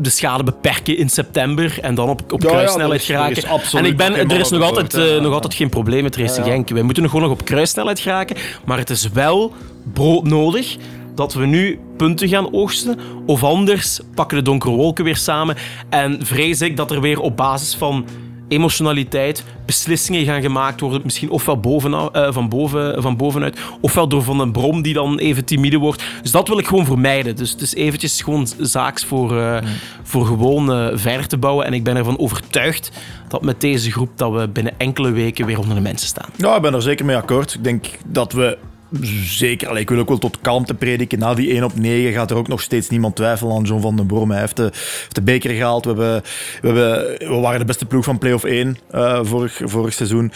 [0.00, 3.78] De schade beperken in september en dan op, op Ja, kruissnelheid ja, er er geraken.
[3.78, 6.52] en ik ben, er is nog altijd, uh, nog altijd geen probleem met Racing Ja.
[6.52, 6.68] Genk.
[6.68, 8.36] Wij moeten nog gewoon nog op kruissnelheid geraken.
[8.64, 9.52] Maar het is wel
[9.92, 10.76] broodnodig
[11.14, 12.98] dat we nu punten gaan oogsten.
[13.26, 15.56] Of anders pakken de donkere wolken weer samen.
[15.88, 18.06] En vrees ik dat er weer op basis van
[18.48, 21.00] emotionaliteit beslissingen gaan gemaakt worden.
[21.04, 25.18] Misschien ofwel bovenaf, uh, van, boven, van bovenuit, ofwel door Van den Brom die dan
[25.18, 26.04] even timide wordt.
[26.22, 27.36] Dus dat wil ik gewoon vermijden.
[27.36, 29.68] Dus het is eventjes gewoon zaaks voor, uh, mm.
[30.02, 31.66] voor gewoon uh, verder te bouwen.
[31.66, 32.90] En ik ben ervan overtuigd
[33.28, 36.28] dat met deze groep dat we binnen enkele weken weer onder de mensen staan.
[36.36, 37.54] Ja, ik ben er zeker mee akkoord.
[37.54, 38.58] Ik denk dat we
[39.02, 41.18] zeker, allee, ik wil ook wel tot kalmte prediken.
[41.18, 43.96] Na die 1 op 9 gaat er ook nog steeds niemand twijfelen aan John van
[43.96, 44.30] den Brom.
[44.30, 45.84] Hij heeft de, heeft de beker gehaald.
[45.84, 46.22] We,
[46.62, 50.32] we, we waren de beste ploeg van play-off 1 uh, vorig, vorig seizoen.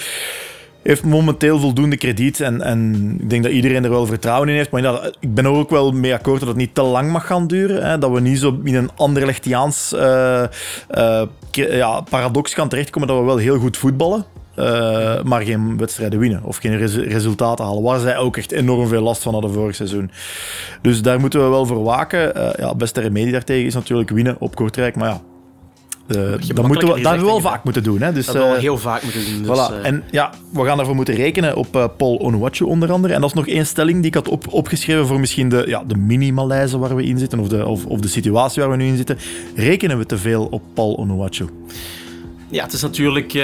[0.83, 4.71] Heeft momenteel voldoende krediet en, en ik denk dat iedereen er wel vertrouwen in heeft.
[4.71, 7.87] Maar ik ben ook wel mee akkoord dat het niet te lang mag gaan duren.
[7.91, 10.45] Hè, dat we niet zo in een Anderlechtiaans uh,
[11.51, 14.25] ja, paradox gaan terechtkomen dat we wel heel goed voetballen.
[14.59, 17.83] Uh, maar geen wedstrijden winnen of geen res resultaten halen.
[17.83, 20.11] Waar zij ook echt enorm veel last van hadden vorig seizoen.
[20.83, 22.37] Dus daar moeten we wel voor waken.
[22.37, 24.97] Uh, ja, beste remedie daartegen is natuurlijk winnen op Kortrijk.
[24.97, 25.21] Maar ja,
[26.09, 28.01] Eh, dat moeten we, dat gezegd hebben we wel vaak moeten doen.
[28.01, 28.13] Hè?
[28.13, 29.43] Dus, Dat hebben we eh, al heel vaak moeten doen.
[29.43, 29.73] Dus, voilà.
[29.83, 33.15] eh, En ja, we gaan daarvoor moeten rekenen op eh, Paul Onuachu onder andere.
[33.15, 35.83] En dat is nog één stelling die ik had op, opgeschreven voor misschien de, ja,
[35.87, 38.87] de mini-Malaise waar we in zitten, of de, of, of de situatie waar we nu
[38.87, 39.19] in zitten.
[39.55, 41.47] Rekenen we te veel op Paul Onuachu?
[42.51, 43.35] Ja, het is natuurlijk...
[43.35, 43.43] eh,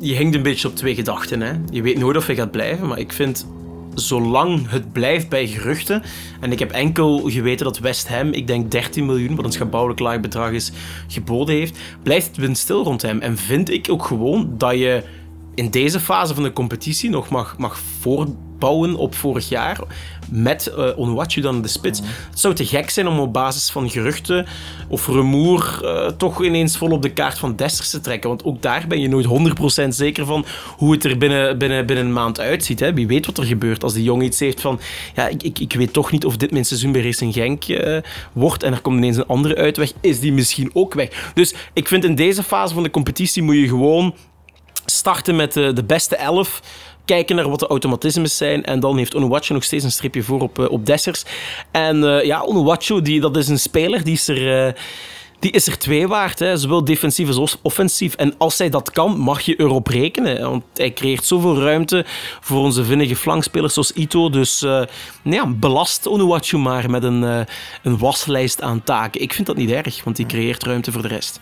[0.00, 1.40] je hinkt een beetje op twee gedachten.
[1.40, 1.52] Hè.
[1.70, 3.46] Je weet nooit of hij gaat blijven, maar ik vind...
[3.94, 6.02] Zolang het blijft bij geruchten,
[6.40, 10.00] en ik heb enkel geweten dat West Ham, ik denk 13 miljoen, wat een schabouwelijk
[10.00, 10.72] laag bedrag is,
[11.06, 13.20] geboden heeft, blijft het windstil rond hem.
[13.20, 15.02] En vind ik ook gewoon dat je
[15.54, 17.78] in deze fase van de competitie nog mag, mag
[18.58, 19.78] voorbouwen op vorig jaar
[20.30, 22.00] met eh Onuachu dan de spits.
[22.30, 24.46] Het zou te gek zijn om op basis van geruchten
[24.88, 28.28] of rumoer eh, toch ineens vol op de kaart van Desters te trekken.
[28.28, 29.26] Want ook daar ben je nooit
[29.84, 30.44] 100% zeker van
[30.76, 32.80] hoe het er binnen, binnen, binnen een maand uitziet.
[32.80, 32.94] Hè.
[32.94, 34.80] Wie weet wat er gebeurt als die jongen iets heeft van
[35.14, 38.02] ja, ik, ik, ik weet toch niet of dit mijn seizoen bij Racing Genk eh,
[38.32, 41.30] wordt en er komt ineens een andere uitweg, is die misschien ook weg.
[41.34, 44.14] Dus ik vind in deze fase van de competitie moet je gewoon
[44.86, 46.62] starten met de, de beste elf.
[47.06, 48.64] Kijken naar wat de automatismes zijn.
[48.64, 51.24] En dan heeft Onuwachu nog steeds een stripje voor op, eh, op Dessers.
[51.70, 54.66] En eh, ja, Onuwachu, die, dat is een speler die is er...
[54.66, 54.72] eh,
[55.38, 56.56] die is er twee waard, hè.
[56.56, 58.14] zowel defensief als offensief.
[58.14, 60.40] En als hij dat kan, mag je erop rekenen.
[60.40, 62.04] Want hij creëert zoveel ruimte
[62.40, 64.30] voor onze vinnige flankspelers zoals Ito.
[64.30, 64.64] Dus
[65.22, 67.22] ja, belast Onuwachu maar met een,
[67.82, 69.20] een waslijst aan taken.
[69.20, 71.40] Ik vind dat niet erg, want die creëert ruimte voor de rest.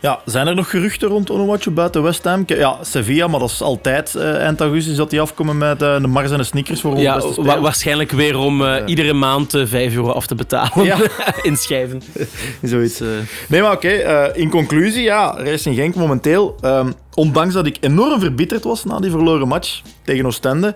[0.00, 2.42] Ja, zijn er nog geruchten rond Onuachu buiten West Ham?
[2.46, 6.06] Ja, Sevilla, maar dat is altijd eh, eind augustus dat die afkomen met eh, de
[6.06, 7.60] Mars en de sneakers voor Ja, beste wa- speler.
[7.60, 10.84] waarschijnlijk weer om eh, iedere maand eh, 5 euro af te betalen.
[10.84, 10.96] Ja.
[11.42, 12.02] Inschrijven.
[12.62, 12.98] Zoiets.
[12.98, 13.08] Dus,
[13.48, 13.88] Nee, maar oké.
[14.34, 16.56] in conclusie, ja, Racing Genk momenteel.
[16.60, 20.74] ehm, ondanks dat ik enorm verbitterd was na die verloren match tegen Oostende.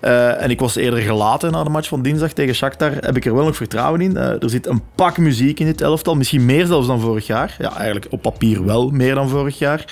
[0.00, 2.90] eh, en ik was eerder gelaten na de match van dinsdag tegen Shakhtar.
[2.90, 4.16] Heb ik er wel nog vertrouwen in.
[4.16, 6.14] Eh, er zit een pak muziek in dit elftal.
[6.14, 7.56] Misschien meer zelfs dan vorig jaar.
[7.58, 9.84] Ja, eigenlijk op papier wel meer dan vorig jaar.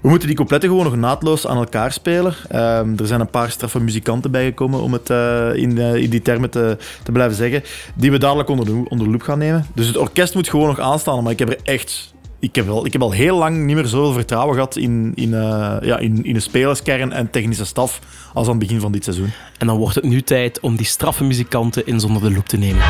[0.00, 2.34] We moeten die coupletten gewoon nog naadloos aan elkaar spelen.
[2.48, 6.50] Ehm, er zijn een paar straffe muzikanten bijgekomen, om het eh, in, in die termen
[6.50, 7.62] te, te blijven zeggen,
[7.94, 9.66] die we dadelijk onder de, onder de loep gaan nemen.
[9.74, 12.14] Dus het orkest moet gewoon nog aanstaan, maar ik heb er echt...
[12.38, 15.34] Ik heb, wel, ik heb al heel lang niet meer zoveel vertrouwen gehad in, in,
[15.34, 18.00] eh, ja, in, in de spelerskern en technische staf
[18.34, 19.32] als aan het begin van dit seizoen.
[19.58, 22.56] en dan wordt het nu tijd om die straffe muzikanten in zonder de loep te
[22.56, 22.82] nemen.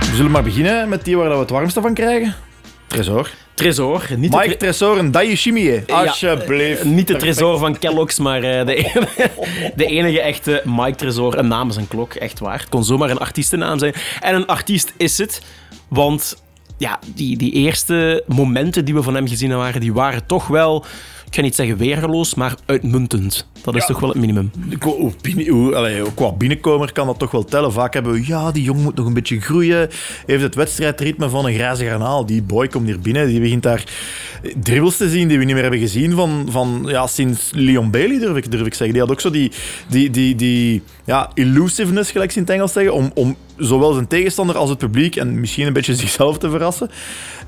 [0.00, 2.34] We zullen maar beginnen met die waar we het warmste van krijgen.
[2.86, 3.28] Tresor.
[3.54, 5.82] Tresor, niet de, Mike tre- Tresor en Dayushimie.
[5.86, 6.80] Ja, Alsjeblieft.
[6.80, 9.30] eh, niet de tresor van Kellogg's, maar eh, de, enige,
[9.76, 11.38] de enige echte Mike Tresor.
[11.38, 12.58] Een naam is een klok, echt waar.
[12.58, 13.94] Het kon zomaar een artiestennaam zijn.
[14.20, 15.40] En een artiest is het,
[15.88, 16.36] want
[16.78, 20.84] ja, die, die eerste momenten die we van hem gezien waren, die waren toch wel,
[21.34, 23.46] ik ga niet zeggen weergeloos, maar uitmuntend.
[23.62, 23.86] Dat is Ja.
[23.86, 24.50] toch wel het minimum.
[24.78, 27.72] Qua, hoe binnen- hoe- allee, hoe qua binnenkomer kan dat toch wel tellen.
[27.72, 29.88] Vaak hebben we, ja, die jong moet nog een beetje groeien.
[30.26, 32.26] Heeft het wedstrijdritme van een grijze garnaal.
[32.26, 33.84] Die boy komt hier binnen, die begint daar
[34.62, 38.18] dribbles te zien die we niet meer hebben gezien van, van ja, sinds Leon Bailey,
[38.18, 38.90] durf ik, durf ik zeggen.
[38.92, 39.50] Die had ook zo die,
[39.88, 44.06] die, die, die ja, elusiveness, gelijk ze in het Engels zeggen, om, om zowel zijn
[44.06, 46.90] tegenstander als het publiek en misschien een beetje zichzelf te verrassen.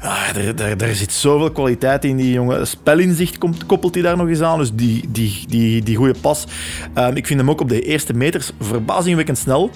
[0.01, 2.67] Ah, er, er, er zit zoveel kwaliteit in die jongen.
[2.67, 4.59] Spelinzicht komt, koppelt hij daar nog eens aan.
[4.59, 6.45] Dus die, die, die, die goede pas.
[6.95, 9.71] Ehm, ik vind hem ook op de eerste meters verbazingwekkend snel.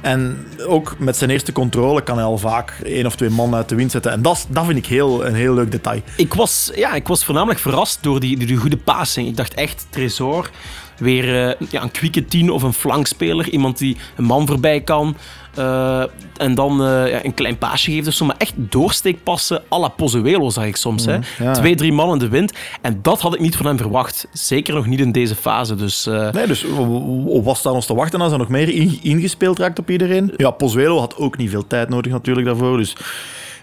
[0.00, 3.68] En ook met zijn eerste controle kan hij al vaak één of twee man uit
[3.68, 4.12] de wind zetten.
[4.12, 6.00] En dat, dat vind ik heel, een heel leuk detail.
[6.16, 9.28] Ik was, ja, ik was voornamelijk verrast door die, die goede passing.
[9.28, 10.50] Ik dacht echt, Tresor,
[10.98, 13.48] weer eh, ja, een kwieke tien of een flankspeler.
[13.48, 15.16] Iemand die een man voorbij kan.
[15.56, 16.04] Eh,
[16.36, 18.24] en dan eh, ja, een klein paasje geeft of zo.
[18.24, 21.04] Maar echt doorsteekpassen à la Pozuelo zag ik soms.
[21.06, 21.18] hè.
[21.38, 21.52] ja.
[21.52, 22.52] Twee, drie man in de wind.
[22.82, 24.28] En dat had ik niet van hem verwacht.
[24.32, 25.74] Zeker nog niet in deze fase.
[25.74, 28.68] Dus eh, Nee, dus w- w- wat staat ons te wachten als hij nog meer
[28.68, 30.32] in- ingespeeld raakt op iedereen?
[30.36, 32.76] Ja, Pozuelo had ook niet veel tijd nodig natuurlijk daarvoor.
[32.76, 32.96] Dus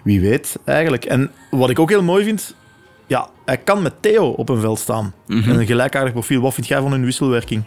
[0.04, 1.06] wie weet eigenlijk.
[1.06, 2.56] En wat ik ook heel mooi vind...
[3.08, 5.14] Ja, hij kan met Theo op een veld staan.
[5.28, 6.42] Een gelijkaardig profiel.
[6.42, 7.64] Wat vind jij van hun wisselwerking?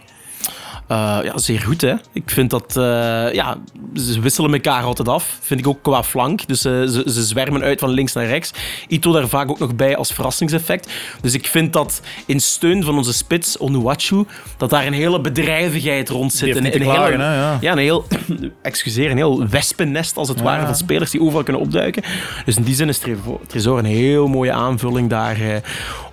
[0.87, 1.93] Eh, ja, zeer goed, hè.
[2.13, 2.77] Ik vind dat...
[2.77, 3.57] eh, ja,
[3.95, 5.37] ze wisselen elkaar altijd af.
[5.41, 6.47] Vind ik ook qua flank.
[6.47, 8.51] Dus eh, ze, ze zwermen uit van links naar rechts.
[8.87, 10.91] Ito daar vaak ook nog bij als verrassingseffect.
[11.21, 14.25] Dus ik vind dat in steun van onze spits, Onuachu,
[14.57, 16.55] dat daar een hele bedrijvigheid rond zit.
[16.55, 17.71] Een, niet te een klagen, hele, hè, ja.
[17.71, 18.05] een heel...
[18.61, 22.03] excuseer, een heel wespennest, als het ware, van spelers die overal kunnen opduiken.
[22.45, 23.01] Dus in die zin is
[23.47, 25.61] Tresor een heel mooie aanvulling daar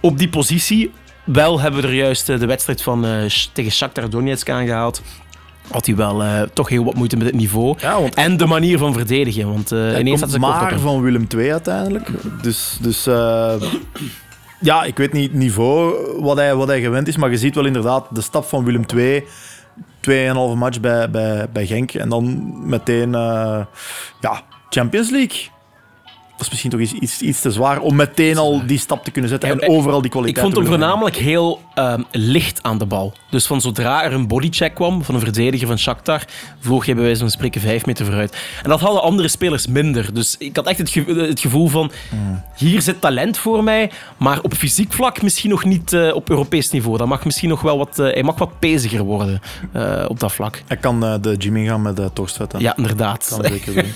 [0.00, 0.90] op die positie.
[1.24, 5.02] Wel hebben we er juist eh, de wedstrijd van, eh, tegen Shakhtar Donetsk aangehaald.
[5.70, 7.74] Had hij wel eh, toch heel wat moeite met het niveau.
[7.78, 9.48] Ja, want En de manier van verdedigen.
[9.48, 12.10] Want hij ineens had ze maar van Willem II uiteindelijk.
[12.42, 13.04] Dus, dus
[14.60, 17.54] ja, ik weet niet het niveau wat hij, wat hij gewend is, maar je ziet
[17.54, 19.24] wel inderdaad de stap van Willem II.
[20.00, 23.10] 2,5 match bij, bij, bij Genk en dan meteen
[24.20, 25.53] ja, Champions League.
[26.36, 29.30] Dat is misschien toch iets, iets, te zwaar om meteen al die stap te kunnen
[29.30, 32.86] zetten en overal die Ik kwaliteit vond te hem voornamelijk heel ehm, licht aan de
[32.86, 33.12] bal.
[33.30, 36.22] Dus van zodra er een bodycheck kwam van een verdediger van Shakhtar,
[36.60, 38.36] vloog hij bij wijze van spreken vijf meter vooruit.
[38.62, 40.14] En dat hadden andere spelers minder.
[40.14, 41.90] Dus ik had echt het, ge- het gevoel van,
[42.56, 46.70] hier zit talent voor mij, maar op fysiek vlak misschien nog niet eh, op Europees
[46.70, 46.98] niveau.
[46.98, 49.40] Dat mag misschien nog wel wat, eh, hij mag wat peziger worden
[49.72, 50.62] eh, op dat vlak.
[50.66, 52.52] Hij kan de gym ingaan met Torstvet.
[52.52, 52.58] hè.
[52.58, 53.26] Ja, inderdaad.
[53.36, 53.92] Kan zeker doen.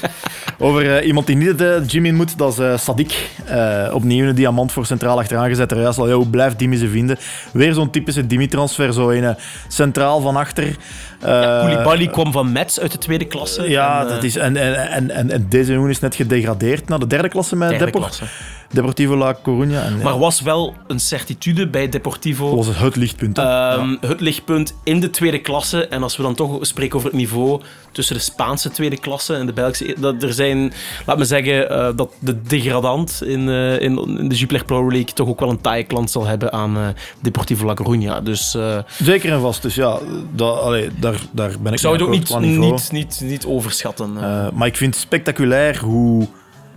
[0.58, 3.30] Over iemand die niet de gym in dat is eh Sadik.
[3.44, 5.70] Eh, opnieuw een diamant voor centraal achteraan gezet.
[5.70, 7.18] Er al, blijft Dimi ze vinden?
[7.52, 9.34] Weer zo'n typische Dimi-transfer, zo in eh,
[9.68, 10.76] centraal van achter.
[11.20, 13.68] Eh, Koulibaly kwam van Metz uit de tweede klasse.
[13.68, 16.98] Ja, En, eh, dat is, en, en, en, en, deze jongen is net gedegradeerd naar
[16.98, 18.24] de derde klasse met derde Depor, klasse.
[18.70, 19.82] Deportivo La Coruña.
[19.84, 22.56] En, ja, Maar was wel een certitude bij Deportivo.
[22.56, 23.38] was het het lichtpunt.
[23.38, 25.86] Ehm, Het lichtpunt in de tweede klasse.
[25.88, 27.60] En als we dan toch spreken over het niveau
[27.92, 29.94] tussen de Spaanse tweede klasse en de Belgische.
[29.98, 30.72] Dat er zijn,
[31.06, 35.12] laat me zeggen, eh, dat de degradant in, eh, in, in de Jupiler Pro League
[35.14, 36.86] toch ook wel een taaie klant zal hebben aan eh,
[37.20, 38.22] Deportivo La Coruña.
[38.22, 39.62] Dus eh, Zeker en vast.
[39.62, 39.98] Dus ja,
[40.34, 44.16] dat, allee, daar, daar ben ik ik zou het ook niet, niet, niet, niet overschatten.
[44.18, 44.46] eh.
[44.46, 46.26] Eh, maar ik vind het spectaculair hoe.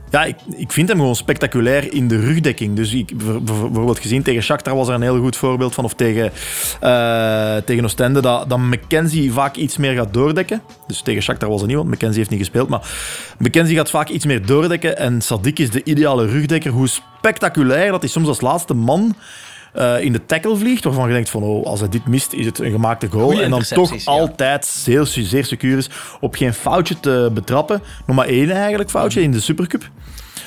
[0.10, 2.76] Ja, ik, ik vind hem gewoon spectaculair in de rugdekking.
[2.76, 5.84] Dus ik, bijv- bijvoorbeeld gezien tegen Shakhtar was er een heel goed voorbeeld van.
[5.84, 6.32] Of tegen,
[6.80, 10.62] eh, tegen Oostende, dat, dat McKenzie vaak iets meer gaat doordekken.
[10.88, 12.70] Dus tegen Shakhtar was er niet, want McKenzie heeft niet gespeeld.
[12.70, 12.82] Maar
[13.38, 14.98] McKenzie gaat vaak iets meer doordekken.
[14.98, 16.72] En Sadik is de ideale rugdekker.
[16.72, 19.16] Hoe spectaculair dat hij soms als laatste man...
[19.74, 22.46] eh, in de tackle vliegt, waarvan je denkt van oh, als hij dit mist, is
[22.46, 23.26] het een gemaakte goal.
[23.26, 24.12] Goeie en dan toch ja.
[24.12, 27.82] altijd zeer, zeer secuur is op geen foutje te betrappen.
[28.06, 29.90] Nog maar één eigenlijk foutje in de Supercup.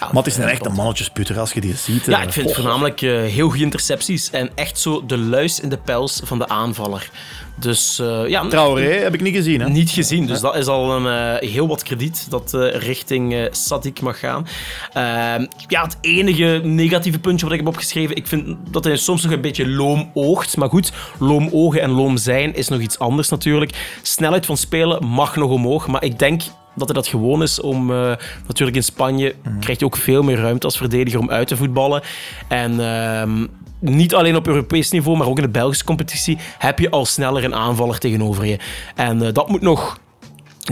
[0.01, 2.07] Maar het is een echt een mannetjesputter als je die ziet.
[2.07, 2.27] Ja, eh.
[2.27, 2.55] ik vind Oh.
[2.55, 6.49] voornamelijk eh, heel goede intercepties en echt zo de luis in de pels van de
[6.49, 7.11] aanvaller.
[7.57, 9.61] Dus eh, ja, Traoré heb ik niet gezien.
[9.61, 9.69] Hè?
[9.69, 13.45] Niet gezien, dus dat is al een, eh, heel wat krediet dat eh, richting eh
[13.51, 14.47] Sadik mag gaan.
[14.93, 19.23] Ehm, ja, het enige negatieve puntje wat ik heb opgeschreven, ik vind dat hij soms
[19.23, 20.57] nog een beetje loom oogt.
[20.57, 23.99] Maar goed, loom ogen en loom zijn is nog iets anders natuurlijk.
[24.03, 26.43] Snelheid van spelen mag nog omhoog, maar ik denk
[26.75, 27.91] dat hij dat gewoon is om...
[27.91, 28.13] eh,
[28.47, 32.03] natuurlijk in Spanje krijgt hij ook veel meer ruimte als verdediger om uit te voetballen.
[32.49, 32.81] En...
[32.81, 33.47] ehm,
[33.81, 37.45] niet alleen op Europees niveau, maar ook in de Belgische competitie heb je al sneller
[37.45, 38.59] een aanvaller tegenover je.
[38.95, 39.99] En eh, dat moet nog,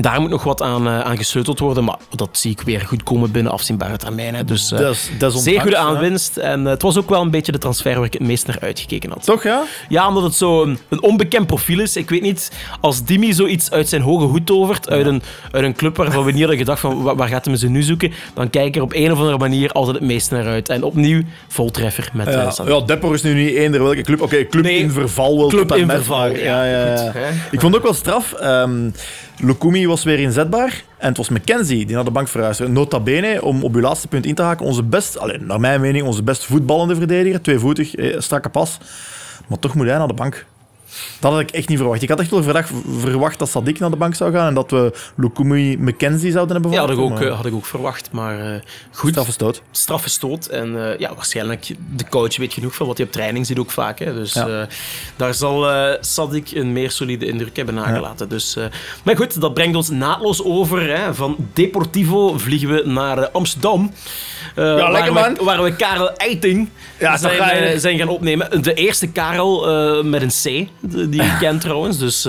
[0.00, 3.30] daar moet nog wat aan, aan gesleuteld worden, maar dat zie ik weer goed komen
[3.30, 4.34] binnen afzienbare termijn.
[4.34, 4.44] hè.
[4.44, 5.82] Dus eh, Dat is- dat is zeer goede hè?
[5.82, 6.36] aanwinst.
[6.36, 8.56] En eh, het was ook wel een beetje de transfer waar ik het meest naar
[8.60, 9.24] uitgekeken had.
[9.24, 9.62] Toch, ja?
[9.88, 11.96] Ja, omdat het zo een, een onbekend profiel is.
[11.96, 12.50] Ik weet niet,
[12.80, 16.30] als Dimi zoiets uit zijn hoge hoed tovert, uit, een, uit een club waarvan we
[16.30, 18.82] niet hadden gedacht van wa- waar gaat hij ze nu zoeken, dan kijk ik er
[18.82, 20.68] op een of andere manier altijd het meest naar uit.
[20.68, 24.20] En opnieuw voltreffer met Ja, ja, Depor is nu niet eender welke club.
[24.20, 25.48] Oké, club Nee, in verval wel.
[25.48, 27.12] club in verval, ja, ja, ja, goed.
[27.50, 28.32] Ik vond het ook wel straf.
[28.32, 28.90] ehm
[29.44, 30.84] Lukumi was weer inzetbaar.
[30.98, 32.68] En het was McKenzie die naar de bank verhuisde.
[32.68, 35.80] Nota bene, om op uw laatste punt in te haken, onze best, alleen, naar mijn
[35.80, 37.42] mening, onze best voetballende verdediger.
[37.42, 38.78] Tweevoetig, eh, strakke pas.
[39.48, 40.46] Maar toch moet hij naar de bank.
[41.20, 42.02] Dat had ik echt niet verwacht.
[42.02, 44.70] Ik had echt wel verdacht, verwacht dat Sadik naar de bank zou gaan en dat
[44.70, 47.22] we Lukumi McKenzie zouden hebben Ja, had ik, verwacht.
[47.22, 48.08] ook, eh, had ik ook verwacht.
[48.12, 48.60] Maar eh,
[48.92, 49.62] goed, straffe stoot.
[49.70, 50.46] straffe stoot.
[50.46, 53.70] En eh, ja, waarschijnlijk, de coach weet genoeg van wat hij op training ziet ook
[53.70, 53.98] vaak.
[53.98, 54.14] Hè.
[54.14, 54.66] Dus Ja.
[55.16, 55.66] daar zal
[56.00, 58.28] Sadik een meer solide indruk hebben nagelaten.
[58.28, 58.56] Dus,
[59.04, 60.96] maar goed, dat brengt ons naadloos over.
[60.96, 61.14] Hè.
[61.14, 63.92] Van Deportivo vliegen we naar Amsterdam.
[64.54, 65.36] Eh, waar lekker, we, man.
[65.40, 68.62] Waar we Karel Eiting Ja, zijn, je- eh, zijn gaan opnemen.
[68.62, 70.68] De eerste Karel eh, met een C,
[71.10, 71.98] die ik ken trouwens.
[71.98, 72.28] Dus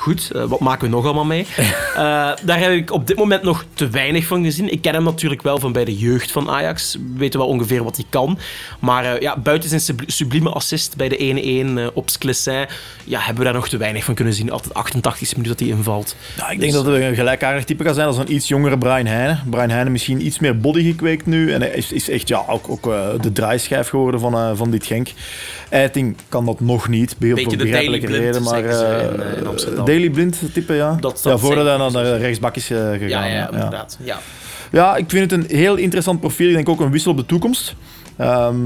[0.00, 1.46] goed, eh, wat maken we nog allemaal mee?
[1.90, 1.96] Eh,
[2.42, 4.72] daar heb ik op dit moment nog te weinig van gezien.
[4.72, 6.94] Ik ken hem natuurlijk wel van bij de jeugd van Ajax.
[6.94, 8.38] We weten wel ongeveer wat hij kan.
[8.78, 12.66] Maar eh, ja, buiten zijn subli- sublieme assist bij de 1-1 eh, op Sclessin,
[13.04, 14.50] ja, hebben we daar nog te weinig van kunnen zien.
[14.50, 16.16] Altijd 88 minuten dat hij invalt.
[16.36, 19.06] Ja, ik denk dat het een gelijkaardig type gaat zijn als een iets jongere Brian
[19.06, 19.42] Heijnen.
[19.50, 21.52] Brian Heijnen misschien iets meer body gekweekt nu.
[21.52, 22.82] En hij is, is echt ja, ook, ook
[23.22, 25.08] de draaischijf geworden van, van dit Genk.
[25.68, 27.16] Eiting kan dat nog niet.
[27.18, 28.64] Be- Beetje de begrijpelijke Daily Blind, reden.
[29.18, 29.84] Maar, in Amsterdam.
[29.90, 30.96] Daily Blind type, ja.
[31.00, 33.08] Dat- ja dat voordat hij naar de rechtsbak is eh, gegaan.
[33.08, 33.50] Ja, ja, ja.
[33.52, 33.98] inderdaad.
[34.02, 34.18] Ja.
[34.72, 36.48] Ja, ik vind het een heel interessant profiel.
[36.48, 37.74] Ik denk ook een wissel op de toekomst.
[38.16, 38.56] Ehm,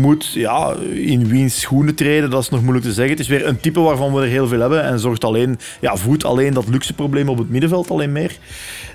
[0.00, 3.12] moet ja, in wiens schoenen treden, dat is nog moeilijk te zeggen.
[3.12, 5.96] Het is weer een type waarvan we er heel veel hebben en zorgt alleen, ja,
[5.96, 8.36] voedt alleen dat luxe probleem op het middenveld alleen meer.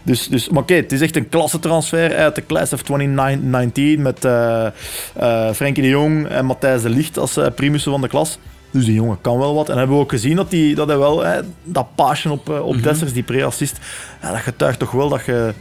[0.03, 4.01] Dus, dus, maar oké, het is echt een klasse transfer uit de Class of 2019
[4.01, 4.67] met eh,
[5.53, 8.39] Frenkie de Jong en Matthijs de Ligt als eh, primussen van de klas.
[8.71, 9.69] Dus die jongen kan wel wat.
[9.69, 12.65] En hebben we ook gezien dat, die, dat hij wel, hè, dat paasje op, eh,
[12.65, 13.79] op Dessers, die pre-assist,
[14.21, 15.53] ja, dat getuigt toch wel dat je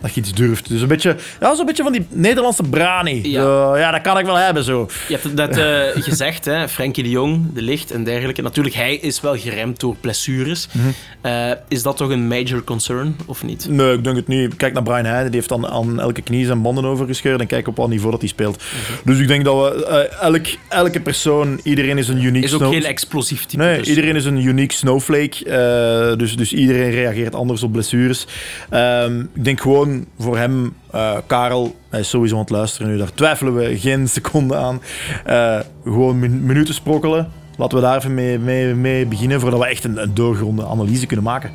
[0.00, 0.68] dat je iets durft.
[0.68, 3.30] Dus een beetje, ja, zo'n beetje van die Nederlandse brani.
[3.30, 3.76] Ja.
[3.76, 4.88] Ja, dat kan ik wel hebben zo.
[5.08, 8.42] Je hebt het net eh, gezegd, hè, Frenkie de Jong, de licht en dergelijke.
[8.42, 10.68] Natuurlijk, hij is wel geremd door blessures.
[10.72, 10.86] Mhm.
[11.20, 13.66] Eh, is dat toch een major concern, of niet?
[13.70, 14.56] Nee, ik denk het niet.
[14.56, 17.68] Kijk naar Brian Heijden, die heeft dan aan elke knie zijn banden overgescheurd en kijk
[17.68, 18.56] op wat niveau dat hij speelt.
[18.56, 19.10] Mhm.
[19.10, 22.58] Dus ik denk dat we, eh, elk, elke persoon, iedereen is een uniek Is ook
[22.60, 23.62] snow- geen explosief type.
[23.62, 23.88] Nee, dus.
[23.88, 26.16] iedereen is een uniek snowflake.
[26.16, 28.26] dus, dus iedereen reageert anders op blessures.
[28.70, 29.87] Ehm, ik denk gewoon
[30.18, 34.08] voor hem, eh, Karel, hij is sowieso aan het luisteren nu, daar twijfelen we geen
[34.18, 34.80] seconde aan.
[35.24, 37.28] Eh, gewoon min- minuten sprokkelen.
[37.56, 41.24] Laten we daar even mee, mee, beginnen voordat we echt een, een doorgronde analyse kunnen
[41.24, 41.50] maken.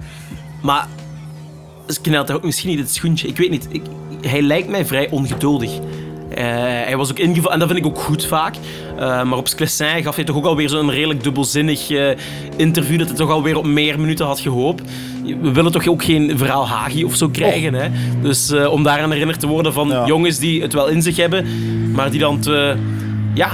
[0.62, 0.88] Maar
[1.88, 3.28] Skinner had ook misschien niet het schoentje.
[3.28, 3.68] Ik weet niet.
[4.22, 5.72] Hij lijkt mij vrij ongeduldig.
[6.36, 6.44] Eh,
[6.86, 8.56] hij was ook ingevallen, en dat vind ik ook goed vaak.
[8.98, 12.10] Eh, maar op Sclessin gaf hij toch ook alweer zo'n redelijk dubbelzinnig eh,
[12.56, 12.98] interview.
[12.98, 14.82] Dat hij toch alweer op meer minuten had gehoopt.
[15.42, 17.74] We willen toch ook geen verhaal Hagi of zo krijgen.
[17.74, 17.90] Hè?
[18.22, 20.06] Dus om daaraan herinnerd te worden van Ja.
[20.06, 21.46] jongens die het wel in zich hebben,
[21.92, 22.76] maar die dan te,
[23.34, 23.50] ja,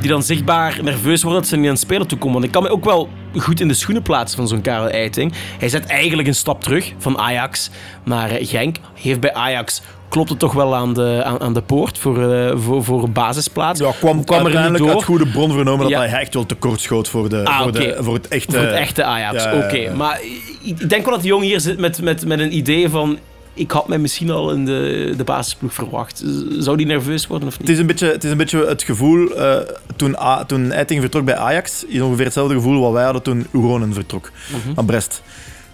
[0.00, 2.32] die dan zichtbaar nerveus worden dat ze niet aan het spelen toekomen.
[2.34, 5.32] Want ik kan me ook wel goed in de schoenen plaatsen van zo'n Karel Eiting.
[5.58, 7.70] Hij zet eigenlijk een stap terug van Ajax
[8.04, 8.76] naar eh, Genk.
[8.94, 9.82] Heeft bij Ajax
[10.14, 13.80] klopt het toch wel aan de, aan, aan de poort voor, eh, voor, voor basisplaats.
[13.80, 14.94] Ja, kwam, kwam er niet uiteindelijk door.
[14.94, 17.78] uit goede bron vernomen dat hij echt wel tekort schoot voor, de, Ah, voor, oké.
[17.78, 18.52] de, voor het echte...
[18.56, 19.64] Voor het echte Ajax, Ja, ja, ja.
[19.64, 19.94] oké.
[19.96, 20.20] Maar
[20.62, 23.18] ik denk wel dat de jongen hier zit met, met, met een idee van...
[23.54, 26.22] Ik had mij misschien al in de, de basisploeg verwacht.
[26.58, 27.72] Zou die nerveus worden of Het niet?
[27.72, 29.56] is een beetje het, is een beetje het gevoel, eh,
[29.96, 33.46] toen, A- toen Eiting vertrok bij Ajax, is ongeveer hetzelfde gevoel wat wij hadden toen
[33.52, 34.30] Uronen vertrok
[34.74, 35.22] naar Brest.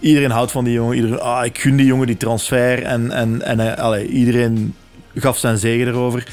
[0.01, 3.43] Iedereen houdt van die jongen, iedereen, ah, ik gun die jongen die transfer en, en,
[3.43, 4.75] en eh, allee, iedereen
[5.15, 6.29] gaf zijn zegen erover.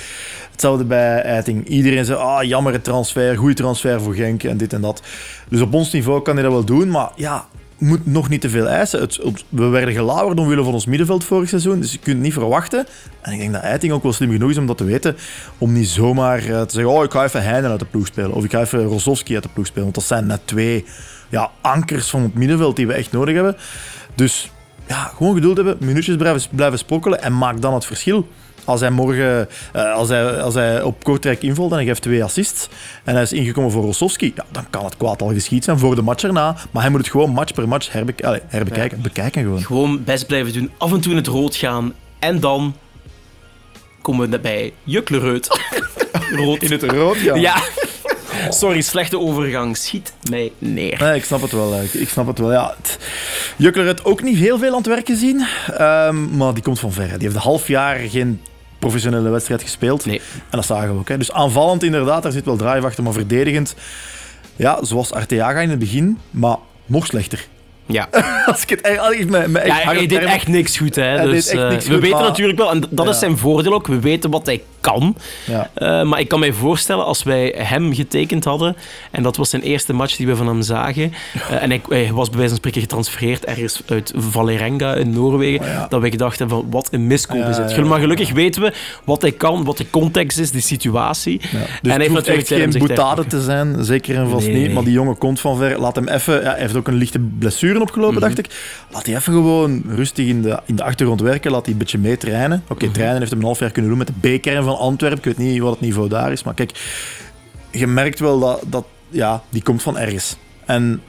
[0.51, 1.67] Hetzelfde bij Eiting.
[1.67, 5.01] Iedereen zei, ah, jammere transfer, goede transfer voor Genk en dit en dat.
[5.49, 7.45] Dus op ons niveau kan hij dat wel doen, maar ja,
[7.77, 8.99] moet nog niet te veel eisen.
[8.99, 12.33] Het, we werden gelauwerd omwille van ons middenveld vorig seizoen, dus je kunt het niet
[12.33, 12.85] verwachten.
[13.21, 15.15] En ik denk dat Eiting ook wel slim genoeg is om dat te weten,
[15.57, 18.33] om niet zomaar eh, te zeggen, oh, ik ga even Heinen uit de ploeg spelen,
[18.33, 20.85] of ik ga even Rosowski uit de ploeg spelen, want dat zijn net twee
[21.29, 23.57] ja, ankers van het middenveld die we echt nodig hebben.
[24.15, 24.51] Dus
[24.87, 28.27] ja, gewoon geduld hebben, minuutjes blijven, blijven sprokkelen en maak dan het verschil.
[28.65, 32.23] Als hij morgen, eh, als hij, als hij op Kortrijk invalt en hij geeft twee
[32.23, 32.69] assists
[33.03, 35.95] en hij is ingekomen voor Rossowski, ja, dan kan het kwaad al geschied zijn voor
[35.95, 36.55] de match erna.
[36.71, 39.01] Maar hij moet het gewoon match per match herbe allee, herbekijken.
[39.01, 39.63] Bekijken gewoon.
[39.63, 40.71] Gewoon best blijven doen.
[40.77, 41.93] Af en toe in het rood gaan.
[42.19, 42.75] En dan
[44.01, 45.59] komen we bij Juklereut.
[46.39, 47.35] rood in het rood, ja.
[47.35, 47.63] Ja.
[48.49, 49.77] Sorry, slechte overgang.
[49.77, 50.97] Schiet mij neer.
[50.99, 51.81] Nee, ik snap het wel.
[51.81, 52.51] Ik, ik snap het wel.
[52.51, 52.97] Ja, het-
[53.57, 55.45] Jukkler heeft ook niet heel veel aan het werk gezien,
[55.77, 57.07] ehm, maar die komt van ver.
[57.07, 58.41] Die heeft een half jaar geen
[58.79, 60.05] professionele wedstrijd gespeeld.
[60.05, 60.19] Nee.
[60.19, 61.07] En dat zagen we ook.
[61.09, 61.17] Hè.
[61.17, 63.75] Dus aanvallend inderdaad, daar zit wel drive achter, maar verdedigend,
[64.55, 67.47] ja, zoals Arteaga in het begin, maar nog slechter.
[67.87, 68.07] Ja.
[68.45, 70.95] Als ik het echt Ja, hij deed termen- echt niks goed.
[70.95, 71.03] Hè.
[71.17, 73.11] Hij Dus, deed echt eh, niks we goed, weten maar- natuurlijk wel, en dat Ja.
[73.11, 75.15] is zijn voordeel ook, we weten wat hij kan.
[75.45, 75.69] Ja.
[75.73, 78.75] Eh, maar ik kan mij voorstellen, als wij hem getekend hadden,
[79.11, 81.13] en dat was zijn eerste match die we van hem zagen,
[81.49, 85.59] eh, en hij, hij was bij wijze van spreken getransfereerd ergens uit Valerenga in Noorwegen,
[85.61, 85.87] Oh ja.
[85.89, 87.71] dat we gedacht hebben van, wat een miskoop is het.
[87.71, 87.99] ja, Maar ja.
[88.01, 88.73] gelukkig weten we
[89.03, 91.39] wat hij kan, wat de context is, die situatie.
[91.41, 91.47] Ja.
[91.49, 94.55] Dus en hij het heeft hoeft natuurlijk geen boetade te zijn, zeker en vast Nee,
[94.55, 94.65] niet.
[94.65, 94.73] nee.
[94.73, 95.79] Maar die jongen komt van ver.
[95.79, 96.41] Laat hem even...
[96.41, 98.23] Ja, hij heeft ook een lichte blessure opgelopen, Mhm.
[98.23, 98.49] dacht ik.
[98.91, 101.51] Laat hij even gewoon rustig in de, in de achtergrond werken.
[101.51, 102.63] Laat hij een beetje mee trainen.
[102.69, 102.93] Oké, Mhm.
[102.93, 105.17] trainen heeft hem een half jaar kunnen doen met de B-kern van Antwerpen.
[105.17, 106.43] Ik weet niet wat het niveau daar is.
[106.43, 106.71] Maar kijk,
[107.71, 110.37] je merkt wel dat, dat ja, die komt van ergens.
[110.65, 111.01] En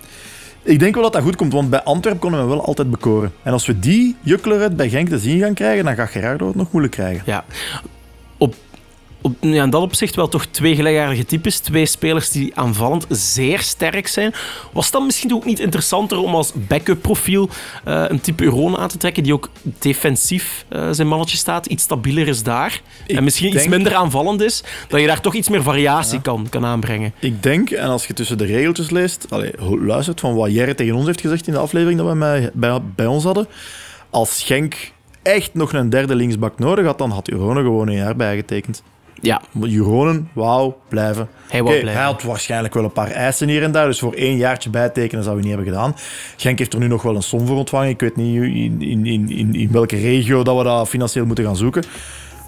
[0.62, 3.32] ik denk wel dat dat goed komt, want bij Antwerpen konden we wel altijd bekoren.
[3.42, 6.46] En als we die Jukkler uit bij Genk te zien gaan krijgen, dan gaat Gerardo
[6.46, 7.22] het nog moeilijk krijgen.
[7.26, 7.44] Ja.
[9.20, 11.58] Op, ja, in dat opzicht wel toch twee gelijkaardige types.
[11.58, 14.34] Twee spelers die aanvallend zeer sterk zijn.
[14.72, 17.48] Was dan misschien ook niet interessanter om als backup profiel
[17.84, 21.82] eh, een type Eurone aan te trekken die ook defensief eh, zijn mannetje staat, iets
[21.82, 22.80] stabieler is daar.
[23.06, 26.46] Ik en misschien iets minder aanvallend is, dat je daar toch iets meer variatie kan,
[26.50, 27.12] kan aanbrengen.
[27.18, 30.74] Ik denk, en als je tussen de regeltjes leest, allee, ho- luistert van wat Jerry
[30.74, 33.46] tegen ons heeft gezegd in de aflevering dat we bij, bij ons hadden.
[34.10, 34.90] Als Genk
[35.22, 38.82] echt nog een derde linksbak nodig had, dan had Juronen gewoon een jaar bijgetekend.
[39.20, 41.28] Ja, Juronen, wauw, blijven.
[41.48, 42.00] hij wou blijven.
[42.02, 45.24] hij had waarschijnlijk wel een paar eisen hier en daar, dus voor één jaartje bijtekenen
[45.24, 45.94] zou hij niet hebben gedaan.
[46.36, 47.88] Genk heeft er nu nog wel een som voor ontvangen.
[47.88, 51.56] Ik weet niet in, in, in, in, welke regio dat we dat financieel moeten gaan
[51.56, 51.82] zoeken.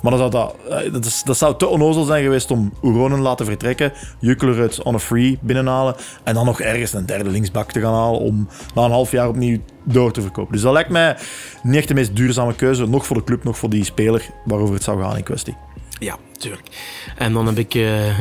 [0.02, 3.20] Maar dan zou dat, eh, dat, is- dat zou te onnozel zijn geweest om Uronen
[3.20, 7.72] laten vertrekken, Jukkler uit on a free binnenhalen en dan nog ergens een derde linksbak
[7.72, 10.52] te gaan halen om na een half jaar opnieuw door te verkopen.
[10.52, 11.16] Dus dat lijkt mij
[11.62, 14.74] niet echt de meest duurzame keuze, nog voor de club, nog voor die speler waarover
[14.74, 15.56] het zou gaan in kwestie.
[16.00, 16.62] Ja, tuurlijk.
[17.16, 17.74] En dan heb ik...
[17.74, 18.18] eh,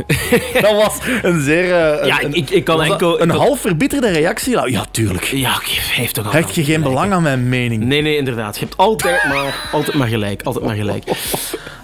[0.62, 1.63] Dat was een zeer...
[1.63, 4.56] eh, Ja, een- ik- ik kan enkel- Een half verbitterde reactie?
[4.56, 5.23] Nou, ja, tuurlijk.
[5.23, 5.60] ja,
[5.92, 6.32] heeft toch al...
[6.32, 7.84] Hecht je geen belang aan mijn mening?
[7.84, 8.58] Nee, nee, inderdaad.
[8.58, 10.42] Je hebt altijd maar, altijd maar gelijk.
[10.44, 11.04] Altijd maar gelijk.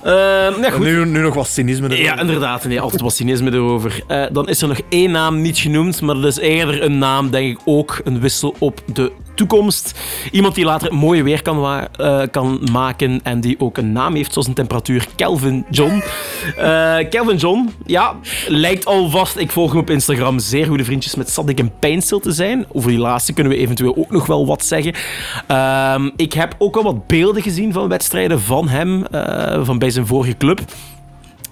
[0.03, 0.11] Eh,
[0.57, 0.83] nou goed.
[0.85, 2.03] Nu, nu nog wat cynisme erin.
[2.03, 2.65] Ja, inderdaad.
[2.65, 4.03] Nee, altijd wat cynisme erover.
[4.31, 7.51] Dan is er nog één naam niet genoemd, maar dat is eerder een naam, denk
[7.51, 9.99] ik, ook een wissel op de toekomst.
[10.31, 14.15] Iemand die later het mooie weer kan, eh, kan maken en die ook een naam
[14.15, 15.07] heeft zoals een temperatuur.
[15.15, 16.03] Kelvin John.
[16.55, 18.15] Eh Kelvin John, ja,
[18.47, 22.31] lijkt alvast, ik volg hem op Instagram, zeer goede vriendjes met Sadik en Pijnstil te
[22.31, 22.65] zijn.
[22.71, 24.93] Over die laatste kunnen we eventueel ook nog wel wat zeggen.
[25.47, 29.89] Ehm, ik heb ook al wat beelden gezien van wedstrijden van hem, eh, van bij
[29.89, 30.61] zijn vorige club.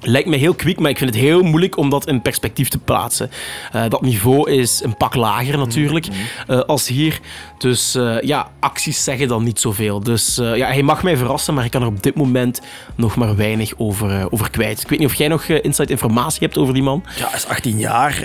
[0.05, 2.77] Lijkt me heel kwiek, maar ik vind het heel moeilijk om dat in perspectief te
[2.77, 3.29] plaatsen.
[3.71, 6.07] Eh, dat niveau is een pak lager natuurlijk
[6.47, 7.19] eh, als hier.
[7.57, 9.99] Dus eh, ja, acties zeggen dan niet zoveel.
[9.99, 12.61] Dus ja, hij mag mij verrassen, maar ik kan er op dit moment
[12.95, 14.81] nog maar weinig over, over kwijt.
[14.81, 17.03] Ik weet niet of jij nog inside informatie hebt over die man.
[17.17, 18.21] Ja, hij is 18 jaar.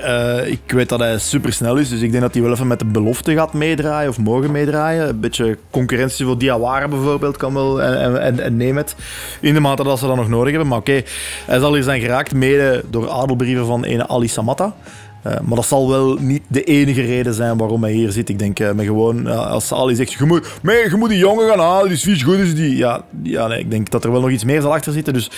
[0.46, 2.84] Ik weet dat hij supersnel is, dus ik denk dat hij wel even met de
[2.84, 5.08] belofte gaat meedraaien of mogen meedraaien.
[5.08, 8.94] Een beetje concurrentie voor Diawara bijvoorbeeld kan wel en, en, en, neem het.
[9.40, 10.68] In de mate dat ze dat nog nodig hebben.
[10.68, 11.02] Maar oké,
[11.46, 14.74] hij zal hier zijn geraakt mede door adelbrieven van ene Ali Samatta.
[15.22, 18.28] Eh, maar dat zal wel niet de enige reden zijn waarom hij hier zit.
[18.28, 21.88] Ik denk met gewoon, als Ali zegt, je moet, je moet die jongen gaan halen,
[21.88, 22.76] die is goed is die.
[22.76, 25.12] Ja, ja ik denk dat er wel nog iets meer zal achter zitten.
[25.12, 25.30] Dus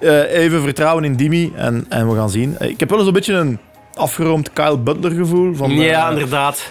[0.00, 2.56] eh, even vertrouwen in Dimi en, en we gaan zien.
[2.58, 3.58] Ik heb wel eens een beetje een
[3.96, 5.54] afgeroomd Kyle Butler gevoel.
[5.54, 6.70] Van, ja, eh, inderdaad.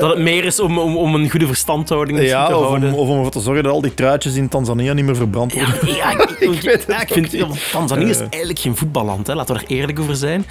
[0.00, 2.92] dat het meer is om, om, om een goede verstandhouding ja, te of houden.
[2.92, 5.54] om, of om ervoor te zorgen dat al die truitjes in Tanzania niet meer verbrand
[5.54, 5.74] worden.
[5.86, 7.46] Ja, ja, ik, ik, weet het ja, ik vind.
[7.72, 8.26] Tanzania is Eh.
[8.30, 9.34] eigenlijk geen voetballand, hè.
[9.34, 10.46] laten we er eerlijk over zijn.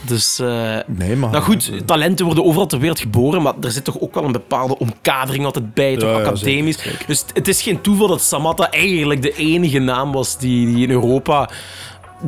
[0.00, 1.30] Dus, eh, Nee, maar...
[1.30, 4.32] nou goed, talenten worden overal ter wereld geboren, maar er zit toch ook wel een
[4.32, 6.76] bepaalde omkadering altijd bij, toch academisch.
[6.76, 7.06] zeker, zeker.
[7.06, 10.90] Dus het is geen toeval dat Samatta eigenlijk de enige naam was die, die in
[10.90, 11.50] Europa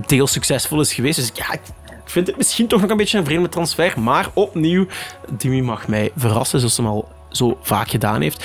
[0.06, 1.16] deels succesvol is geweest.
[1.18, 1.56] Dus ja,
[2.14, 4.86] vind het misschien toch nog een beetje een vreemde transfer, maar opnieuw,
[5.30, 8.44] Dimi mag mij verrassen, zoals hij al zo vaak gedaan heeft.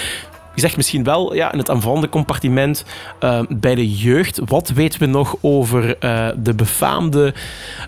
[0.55, 2.85] Je zegt misschien wel, ja, in het aanvallende compartiment
[3.19, 4.39] eh, bij de jeugd.
[4.45, 7.33] Wat weten we nog over eh, de befaamde,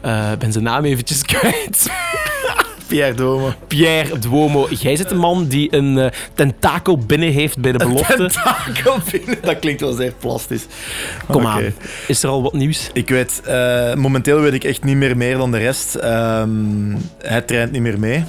[0.01, 1.91] eh, ik ben zijn naam eventjes kwijt,
[2.91, 3.53] Pierre Dome.
[3.67, 4.67] Pierre Duomo.
[4.69, 8.15] Jij zit een man die een eh, tentakel binnen heeft bij de belofte.
[8.15, 9.37] Tentakel binnen.
[9.41, 10.65] Dat klinkt wel zeer plastisch.
[11.27, 11.73] Kom aan,
[12.07, 12.89] is er al wat nieuws?
[12.93, 15.95] Ik weet, eh, momenteel weet ik echt niet meer meer dan de rest.
[15.95, 16.49] Ehm,
[17.21, 18.23] hij traint niet meer mee.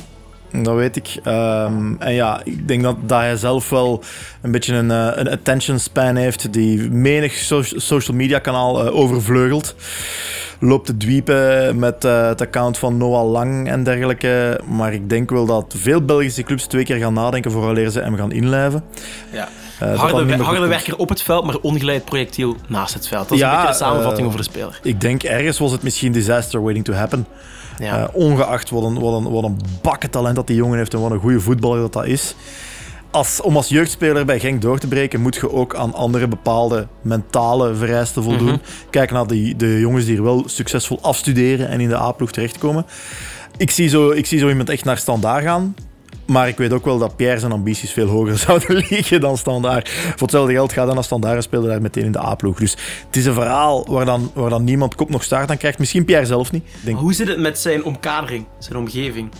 [0.53, 1.19] Dat weet ik.
[1.25, 4.03] Ehm, en ja, ik denk dat, dat hij zelf wel
[4.41, 8.95] een beetje een, eh, een attention span heeft die menig so- social media kanaal eh,
[8.97, 9.75] overvleugelt.
[10.61, 14.61] Loopt te dwiepen met eh, het account van Noah Lang en dergelijke.
[14.67, 18.17] Maar ik denk wel dat veel Belgische clubs twee keer gaan nadenken vooraleer ze hem
[18.17, 18.85] gaan inlijven.
[19.33, 19.49] Ja.
[19.97, 23.29] Harde, harde werker op het veld, maar ongeleid projectiel naast het veld.
[23.29, 24.81] Dat is Ja, een beetje de samenvatting over de speler.
[24.83, 27.27] Ik denk ergens was het misschien disaster waiting to happen.
[27.79, 28.03] Ja.
[28.03, 31.11] Eh, ongeacht wat een, wat, een, wat een bakkentalent dat die jongen heeft en wat
[31.11, 32.35] een goede voetballer dat dat is.
[33.11, 36.87] Als, om als jeugdspeler bij Genk door te breken, moet je ook aan andere bepaalde
[37.03, 38.47] mentale vereisten voldoen.
[38.47, 38.59] Mhm.
[38.91, 42.87] Kijk naar die, de jongens die er wel succesvol afstuderen en in de A-ploeg terechtkomen.
[43.57, 45.75] Ik zie, zo, ik zie zo iemand echt naar standaard gaan.
[46.33, 49.89] Maar ik weet ook wel dat Pierre zijn ambities veel hoger zouden liggen dan standaard.
[49.91, 52.59] Voor hetzelfde geld gaat hij naar standaard en speelde daar meteen in de A-ploeg.
[52.59, 52.76] Dus
[53.07, 55.78] het is een verhaal waar dan, waar dan niemand kop nog staart aan krijgt.
[55.78, 56.64] Misschien Pierre zelf niet.
[56.80, 59.30] Denk, hoe zit het met zijn omkadering, zijn omgeving?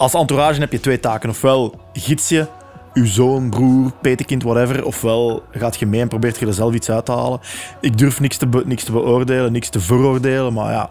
[0.00, 1.28] als entourage heb je twee taken.
[1.28, 2.46] Ofwel gids je
[2.94, 4.84] uw zoon, broer, petekind, whatever.
[4.84, 7.40] Ofwel gaat je mee en probeert je er zelf iets uit te halen.
[7.80, 10.52] Ik durf niks te, niks te beoordelen, niks te veroordelen.
[10.52, 10.90] Maar ja,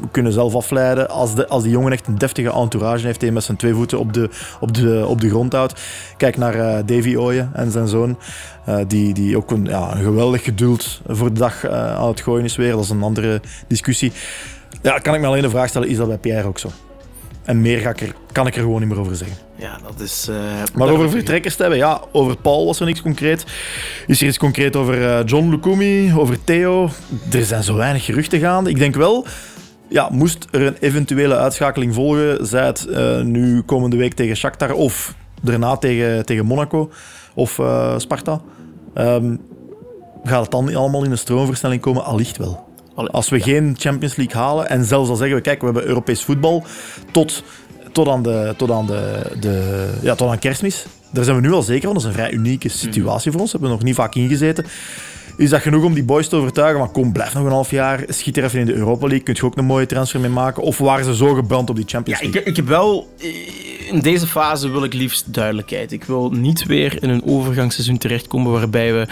[0.00, 1.08] we kunnen zelf afleiden.
[1.08, 3.98] Als, de, als die jongen echt een deftige entourage heeft, die met zijn twee voeten
[3.98, 4.30] op de,
[4.60, 5.80] op de, op de grond houdt.
[6.16, 8.18] Kijk naar eh, Davy Ooyen en zijn zoon.
[8.64, 12.20] eh, die, die ook een, ja, een geweldig geduld voor de dag eh, aan het
[12.20, 12.70] gooien is weer.
[12.72, 14.12] Dat is een andere discussie.
[14.82, 16.68] Ja, kan ik me alleen de vraag stellen, is dat bij Pierre ook zo?
[17.44, 19.36] En meer ga ik er, kan ik er gewoon niet meer over zeggen.
[19.56, 20.30] Ja, dat is...
[20.74, 23.44] Maar over vertrekkers te hebben, ja, over Paul was er niks concreet.
[24.06, 26.90] Is er iets concreet over John Lukumi, over Theo?
[27.32, 28.70] Er zijn zo weinig geruchten gaande.
[28.70, 29.26] Ik denk wel,
[29.88, 34.72] ja, moest er een eventuele uitschakeling volgen, zij het eh, nu komende week tegen Shakhtar
[34.72, 36.90] of daarna tegen, tegen Monaco
[37.34, 38.40] of eh, Sparta,
[38.94, 39.36] ehm,
[40.24, 42.04] gaat het dan allemaal in een stroomversnelling komen?
[42.04, 42.66] Allicht wel.
[42.94, 46.24] Als we geen Champions League halen en zelfs al zeggen we, kijk, we hebben Europees
[46.24, 46.64] voetbal
[47.12, 47.42] tot,
[47.92, 50.86] tot aan, de, tot aan, de, de, ja, tot aan kerstmis.
[51.12, 51.92] Daar zijn we nu al zeker van.
[51.92, 53.52] Dat is een vrij unieke situatie voor ons.
[53.52, 54.64] Daar hebben we nog niet vaak ingezeten.
[55.38, 56.78] Is dat genoeg om die boys te overtuigen?
[56.78, 58.04] Maar kom, blijf nog een half jaar.
[58.08, 59.22] Schiet er even in de Europa League.
[59.24, 60.62] Kun je ook een mooie transfer mee maken?
[60.62, 62.42] Of waren ze zo gebrand op die Champions Ja, League?
[62.42, 63.12] ik, ik heb wel...
[63.20, 65.92] eh, In deze fase wil ik liefst duidelijkheid.
[65.92, 69.06] Ik wil niet weer in een overgangsseizoen terechtkomen waarbij we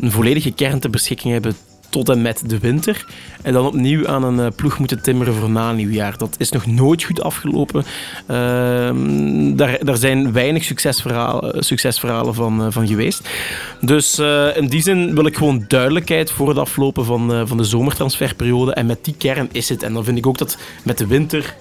[0.00, 1.56] een volledige kern ter beschikking hebben
[1.92, 3.06] tot en met de winter.
[3.42, 6.18] En dan opnieuw aan een eh, ploeg moeten timmeren voor na nieuwjaar.
[6.18, 7.84] Dat is nog nooit goed afgelopen.
[8.26, 13.28] Ehm, daar, daar zijn weinig succesverhalen, succesverhalen van, eh, van geweest.
[13.80, 17.56] Dus eh, in die zin wil ik gewoon duidelijkheid voor het aflopen van, eh, van
[17.56, 18.74] de zomertransferperiode.
[18.74, 19.82] En met die kern is het.
[19.82, 21.54] En dan vind ik ook dat met de winter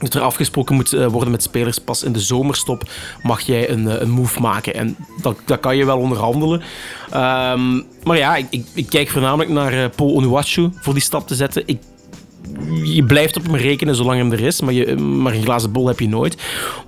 [0.00, 1.78] dat er afgesproken moet eh, worden met spelers.
[1.78, 2.90] Pas in de zomerstop
[3.22, 4.74] mag jij een, eh, een move maken.
[4.74, 6.62] En dat, dat kan je wel onderhandelen.
[7.10, 11.26] Ehm, maar ja, ik, ik, ik kijk voornamelijk naar eh, Paul Onuachu voor die stap
[11.26, 11.62] te zetten.
[11.66, 11.78] Ik,
[12.84, 15.86] je blijft op hem rekenen zolang hem er is, maar, je, maar een glazen bol
[15.86, 16.36] heb je nooit.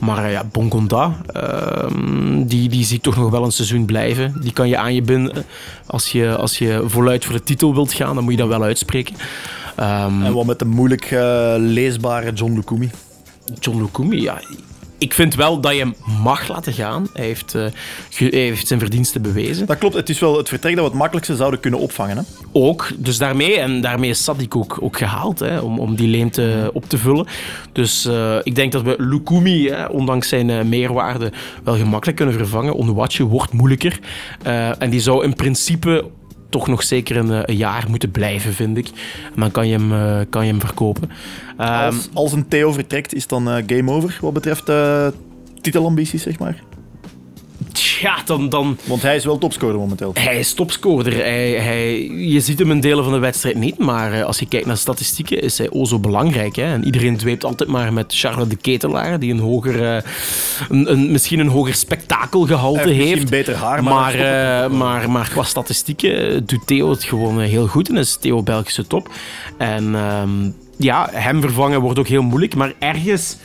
[0.01, 4.35] Maar ja, Bongonda, ehm, die, die zie ik toch nog wel een seizoen blijven.
[4.41, 5.45] Die kan je aan je binden.
[5.87, 8.63] Als je, als je voluit voor de titel wilt gaan, dan moet je dat wel
[8.63, 9.15] uitspreken.
[9.77, 12.91] Ehm, En wat met de moeilijk eh, leesbare John Lukumi.
[13.61, 14.41] John Lukumi, ja.
[14.99, 17.07] Ik vind wel dat je hem mag laten gaan.
[17.13, 17.65] Hij heeft, eh,
[18.17, 19.67] hij heeft zijn verdiensten bewezen.
[19.67, 22.17] Dat klopt, het is wel het vertrek dat we het makkelijkste zouden kunnen opvangen.
[22.17, 22.23] Hè?
[22.53, 26.71] Ook, dus daarmee, en daarmee is Sadik ook, ook gehaald, hè, om, om die leemte
[26.73, 27.27] op te vullen.
[27.73, 31.33] Dus eh, ik denk dat we Lukumi, hè, ondanks zijn meerwaarde,
[31.65, 32.77] wel gemakkelijk kunnen vervangen.
[32.77, 33.99] Onuachu wordt moeilijker.
[34.79, 36.05] En die zou in principe
[36.53, 38.87] toch nog zeker een, eh, een jaar moeten blijven, vind ik.
[39.35, 41.11] En dan kan je hem, eh, kan je hem verkopen.
[41.57, 44.73] Ehm, Als, als een Theo vertrekt, is dan eh, game over wat betreft
[45.61, 46.63] titelambities, zeg maar.
[48.03, 48.49] Ja, dan...
[48.49, 50.11] dan Want hij is wel topscorer momenteel.
[50.15, 51.15] Hij is topscorer.
[51.15, 54.47] Hij, hij, je ziet hem in delen van de wedstrijd niet, maar eh, als je
[54.47, 56.57] kijkt naar statistieken is hij o zo belangrijk.
[56.57, 56.73] Hè?
[56.73, 60.03] En iedereen dweept altijd maar met Charles de Ketelaar, die een hoger, eh,
[60.69, 65.29] een, een, misschien een hoger spektakelgehalte heeft misschien beter haar, maar maar, eh, maar, maar
[65.29, 69.09] qua statistieken doet Theo het gewoon heel goed en is Theo Belgische top.
[69.59, 73.37] En ehm, ja, hem vervangen wordt ook heel moeilijk, maar ergens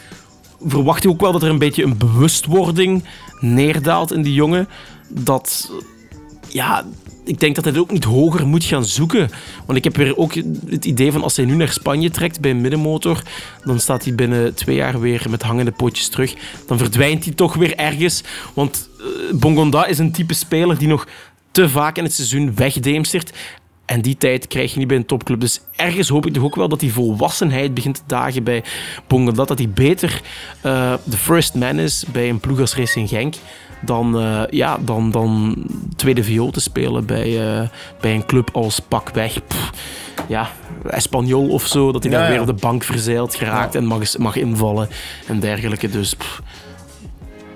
[0.65, 3.03] verwacht ik ook wel dat er een beetje een bewustwording
[3.39, 4.67] neerdaalt in die jongen.
[5.09, 5.71] Dat,
[6.47, 6.85] ja,
[7.27, 9.29] ik denk dat hij ook niet hoger moet gaan zoeken.
[9.65, 10.33] Want ik heb weer ook
[10.69, 13.21] het idee van als hij nu naar Spanje trekt bij een middenmotor,
[13.63, 16.35] dan staat hij binnen twee jaar weer met hangende pootjes terug.
[16.67, 18.23] Dan verdwijnt hij toch weer ergens.
[18.53, 21.07] Want eh, Bongonda is een type speler die nog
[21.51, 23.31] te vaak in het seizoen wegdeemstert.
[23.87, 25.39] En die tijd krijg je niet bij een topclub.
[25.39, 28.63] Dus ergens hoop ik toch ook wel dat die volwassenheid begint te dagen bij
[29.07, 29.45] Bongonda.
[29.45, 30.21] Dat hij beter
[30.61, 33.35] eh, de first man is bij een ploeg als Racing Genk.
[33.81, 35.55] Dan, eh, ja, dan, dan
[35.95, 37.67] tweede viool te spelen bij, eh,
[38.01, 39.45] bij een club als Pakweg.
[39.47, 39.71] Pff,
[40.27, 40.49] ja,
[40.87, 41.91] Espanyol of zo.
[41.91, 42.31] Dat hij Ja, daar ja.
[42.31, 44.89] weer op de bank verzeild geraakt en mag, mag invallen
[45.27, 45.89] en dergelijke.
[45.89, 46.41] Dus pff,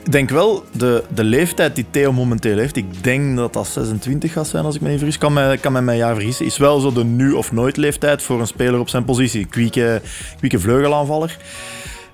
[0.04, 4.32] Ik denk wel, de, de leeftijd die Theo momenteel heeft, ik denk dat dat 26
[4.32, 6.58] gaat zijn als ik me niet vergis, kan mij, kan mij mijn jaar vergissen, is
[6.58, 9.46] wel zo de nu of nooit leeftijd voor een speler op zijn positie.
[9.46, 10.02] Kwieke,
[10.38, 11.38] kwieke vleugelaanvaller.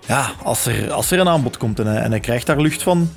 [0.07, 2.83] Ja, als er, als er een aanbod komt en hij, en hij krijgt daar lucht
[2.83, 3.09] van,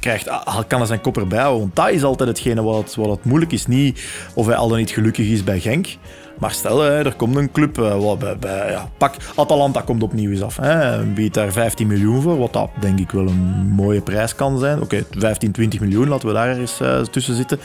[0.00, 1.60] krijgt, ah, kan hij zijn kop erbij houden.
[1.60, 3.66] Want dat is altijd hetgene wat, wat het moeilijk is.
[3.66, 4.00] Niet
[4.34, 5.86] of hij al dan niet gelukkig is bij Genk.
[6.38, 10.30] Maar stel, er komt een club, eh, wat bij, bij, ja, pak, Atalanta komt opnieuw
[10.30, 10.56] eens af.
[10.56, 14.58] Hè, biedt daar 15 miljoen voor, wat dat denk ik wel een mooie prijs kan
[14.58, 14.80] zijn.
[14.80, 17.58] Oké, 15, 20 miljoen, laten we daar eens eh, tussen zitten.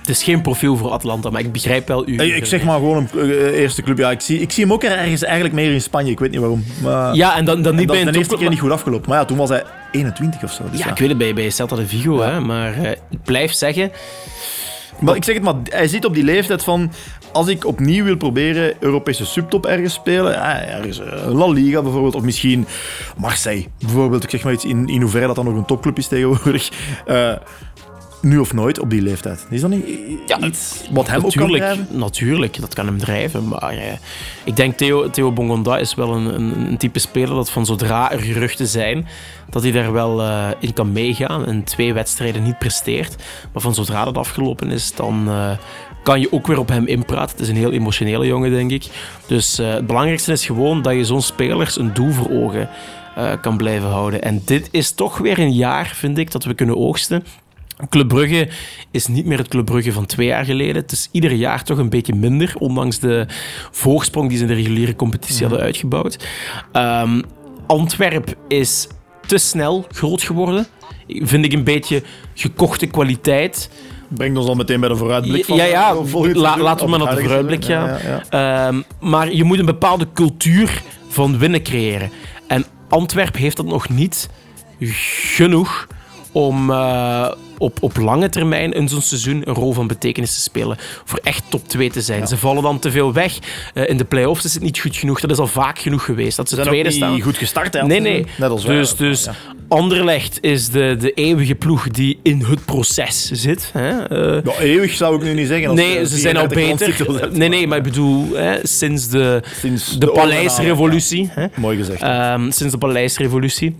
[0.00, 2.18] het is geen profiel voor Atlanta, maar ik begrijp wel uw...
[2.18, 3.98] Eh, ik zeg maar gewoon een eerste club.
[3.98, 6.40] Ja, ik, zie, ik zie hem ook ergens eigenlijk meer in Spanje, ik weet niet
[6.40, 6.64] waarom.
[6.82, 9.08] Maar, Ja, en dan, dan niet bij een de eerste keer niet goed afgelopen.
[9.08, 10.62] Maar ja, toen was hij 21 of zo.
[10.70, 10.90] Dus Ja, ja.
[10.90, 12.74] ik weet het bij, bij Celta de Vigo, hè, maar
[13.10, 13.92] ik blijf zeggen...
[15.00, 16.92] Maar ik zeg het maar, hij zit op die leeftijd van...
[17.32, 22.22] Als ik opnieuw wil proberen Europese subtop ergens spelen, ergens eh, La Liga bijvoorbeeld, of
[22.22, 22.66] misschien
[23.16, 26.08] Marseille bijvoorbeeld, ik zeg maar iets, in, in hoeverre dat dan nog een topclub is
[26.08, 26.70] tegenwoordig,
[27.06, 27.32] eh,
[28.22, 29.46] nu of nooit op die leeftijd.
[29.50, 29.84] Is dat niet
[30.26, 31.98] Ja, iets wat hem ook kan natuurlijk, drijven?
[31.98, 33.48] natuurlijk, dat kan hem drijven.
[33.48, 33.92] Maar eh,
[34.44, 38.12] ik denk Theo, Theo Bongonda is wel een, een, een type speler dat van zodra
[38.12, 39.06] er geruchten zijn,
[39.50, 43.16] dat hij daar wel eh, in kan meegaan en twee wedstrijden niet presteert.
[43.52, 45.28] Maar van zodra dat afgelopen is, dan
[46.02, 47.30] kan je ook weer op hem inpraten.
[47.30, 48.86] Het is een heel emotionele jongen, denk ik.
[49.26, 52.68] Dus eh, het belangrijkste is gewoon dat je zo'n spelers een doel voor ogen
[53.16, 54.22] eh, kan blijven houden.
[54.22, 57.24] En dit is toch weer een jaar, vind ik, dat we kunnen oogsten.
[57.88, 58.48] Club Brugge
[58.90, 60.82] is niet meer het Club Brugge van twee jaar geleden.
[60.82, 63.26] Het is ieder jaar toch een beetje minder, ondanks de
[63.70, 66.28] voorsprong die ze in de reguliere competitie hadden uitgebouwd.
[66.72, 67.22] Ehm,
[67.66, 68.88] Antwerp is
[69.26, 70.66] te snel groot geworden.
[71.08, 72.02] Vind ik een beetje
[72.34, 73.70] gekochte kwaliteit.
[74.16, 76.90] Brengt ons al meteen bij de vooruitblik van ja, ja, van volgend la- laten we
[76.90, 77.98] maar naar de vooruitblik gaan.
[78.28, 78.66] Ja.
[78.66, 82.10] Ehm, maar je moet een bepaalde cultuur van winnen creëren.
[82.46, 84.28] En Antwerp heeft dat nog niet
[85.34, 85.86] genoeg
[86.32, 87.28] om, eh,
[87.60, 90.76] op, op lange termijn in zo'n seizoen een rol van betekenis te spelen.
[91.04, 92.26] Voor echt top 2 te zijn.
[92.26, 93.38] Ze vallen dan te veel weg.
[93.74, 95.20] Eh, in de play-offs is het niet goed genoeg.
[95.20, 96.36] Dat is al vaak genoeg geweest.
[96.36, 97.20] Dat ze tweede ook niet staan.
[97.20, 97.74] goed gestart.
[97.74, 98.26] Hè, Nee, nee.
[98.38, 98.76] Net als wij.
[98.76, 99.34] dus dus Ja.
[99.68, 103.70] Anderlecht is de, de eeuwige ploeg die in het proces zit.
[103.72, 104.04] Hè?
[104.06, 105.68] Eh, Ja, eeuwig zou ik nu niet zeggen.
[105.68, 107.38] als nee, ze zijn al 34 landstitels beter.
[107.38, 111.28] Nee, nee, maar ik bedoel, hè, sinds de, Sinds de, de Paleisrevolutie.
[111.32, 111.46] hè.
[111.56, 112.02] Mooi gezegd.
[112.02, 113.76] Ehm, sinds de Paleisrevolutie.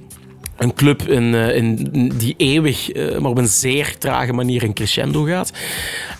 [0.60, 4.72] Een club in, eh, in, die eeuwig, eh, maar op een zeer trage manier in
[4.72, 5.52] crescendo gaat.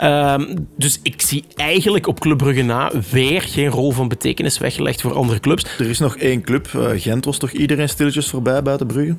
[0.01, 5.01] Ehm, dus ik zie eigenlijk op Club Brugge na weer geen rol van betekenis weggelegd
[5.01, 5.65] voor andere clubs.
[5.79, 6.67] er is nog één club.
[6.75, 9.17] eh, Gent was toch iedereen stilletjes voorbij buiten Brugge?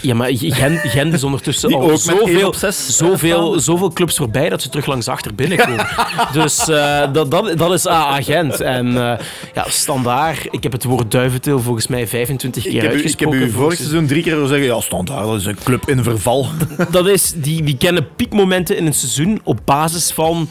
[0.00, 4.86] Ja, maar Gent, Gent is ondertussen al zoveel, zoveel, zoveel clubs voorbij dat ze terug
[4.86, 5.86] langs achter binnenkomen.
[6.32, 8.60] dus eh, dat, dat, dat is AA Gent.
[8.60, 9.18] En eh,
[9.54, 12.94] ja, standaard, ik heb het woord duiventil volgens mij 25 keer Ik heb, u, ik
[12.94, 13.42] heb uitgesproken.
[13.42, 16.46] u vorig seizoen drie keer zeggen, ja, standaard, dat is een club in verval.
[16.90, 20.48] Dat is, die, die kennen piekmomenten in een seizoen op basis van van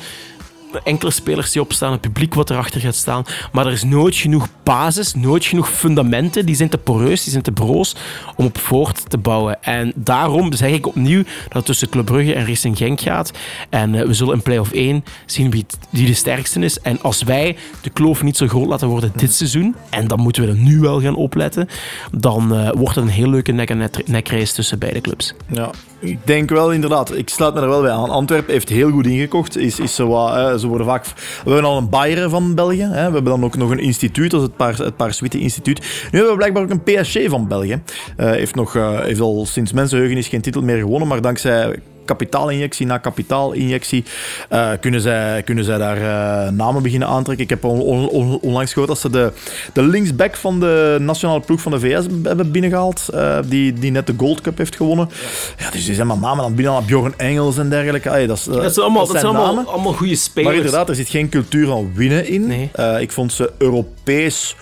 [0.84, 3.24] enkele spelers die opstaan, het publiek wat erachter gaat staan.
[3.52, 6.46] Maar er is nooit genoeg basis, nooit genoeg fundamenten.
[6.46, 7.96] Die zijn te poreus, die zijn te broos
[8.36, 9.64] om op voort te bouwen.
[9.64, 13.32] En daarom zeg ik opnieuw dat het tussen Club Brugge en Racing Genk gaat.
[13.70, 16.80] En eh, we zullen in play-off 1 zien wie, wie de sterkste is.
[16.80, 20.44] En als wij de kloof niet zo groot laten worden dit seizoen, en dan moeten
[20.44, 21.68] we er nu wel gaan opletten,
[22.12, 25.34] dan eh, wordt het een heel leuke nek-en-nek-race tussen beide clubs.
[25.48, 27.16] Ja, ik denk wel inderdaad.
[27.16, 28.10] Ik sluit me er wel bij aan.
[28.10, 29.58] Antwerpen heeft heel goed ingekocht.
[29.58, 31.06] Is, is zo wat, hè, ze worden vaak...
[31.44, 32.82] We hebben al een Bayern van België.
[32.82, 33.08] Hè.
[33.08, 35.80] We hebben dan ook nog een instituut, is het, Paars, het Paarswitte Instituut.
[35.80, 37.82] Nu hebben we blijkbaar ook een PSG van België.
[38.18, 42.86] Eh, heeft, nog, eh, heeft al sinds mensenheugenis geen titel meer gewonnen, maar dankzij kapitaalinjectie
[42.86, 44.04] na kapitaalinjectie
[44.50, 47.44] eh, kunnen, zij, kunnen zij daar eh, namen beginnen aantrekken.
[47.44, 49.32] Ik heb on- on- on- onlangs gehoord dat ze de,
[49.74, 54.08] de linksback van de nationale ploeg van de VS hebben binnengehaald, eh, die, die net
[54.08, 55.10] de Gold Cup heeft gewonnen.
[55.58, 58.10] Ja, dus die zijn maar namen aan het binnen, Bjorn Engels en dergelijke.
[58.10, 60.48] Allee, dat, is, Dat zijn allemaal, dat zijn allemaal, goede spelers.
[60.50, 62.48] Maar inderdaad, er zit geen cultuur van winnen in.
[62.48, 62.72] Nee.
[63.00, 64.56] Ik vond ze Europees.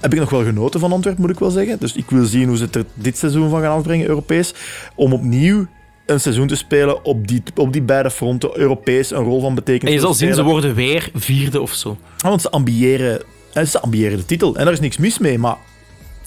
[0.00, 1.78] Heb ik nog wel genoten van Antwerpen, moet ik wel zeggen.
[1.78, 4.54] Dus ik wil zien hoe ze het er dit seizoen van gaan afbrengen, Europees.
[4.94, 5.66] Om opnieuw
[6.06, 9.88] een seizoen te spelen op die, op die beide fronten, Europees, een rol van betekenis.
[9.88, 11.96] En je zal zien, ze worden weer vierde of zo.
[12.18, 14.56] Want ze ambiëren, eh, ze ambiëren de titel.
[14.56, 15.56] En daar is niks mis mee, maar...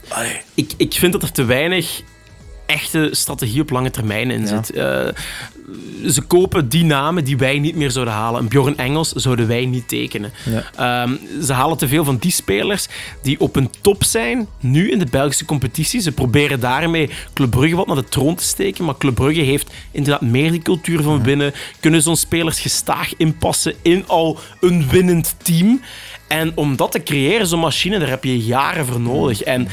[0.08, 2.02] Allee, Ik, ik vind dat er te weinig
[2.68, 4.72] echte strategie op lange termijn in zit.
[4.72, 5.08] Eh,
[6.08, 8.42] ze kopen die namen die wij niet meer zouden halen.
[8.42, 10.32] Een Bjorn Engels zouden wij niet tekenen.
[10.76, 12.88] Ehm, ze halen te veel van die spelers
[13.22, 16.02] die op een top zijn, nu in de Belgische competitie.
[16.02, 19.72] Ze proberen daarmee Club Brugge wat naar de troon te steken, maar Club Brugge heeft
[19.92, 21.54] inderdaad meer die cultuur van binnen.
[21.80, 25.82] Kunnen zo'n spelers gestaag inpassen in al een winnend team.
[26.28, 29.42] En om dat te creëren, zo'n machine, daar heb je jaren voor nodig.
[29.42, 29.68] En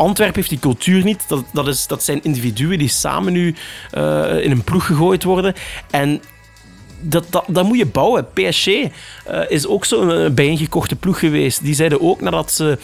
[0.00, 1.24] Antwerpen heeft die cultuur niet.
[1.28, 3.54] Dat, dat, is, dat zijn individuen die samen nu
[3.90, 5.54] eh, in een ploeg gegooid worden.
[5.90, 6.22] En
[7.00, 8.26] dat, dat, dat moet je bouwen.
[8.32, 8.90] PSG eh,
[9.48, 11.64] is ook zo'n eh, bijeengekochte ploeg geweest.
[11.64, 12.78] Die zeiden ook nadat ze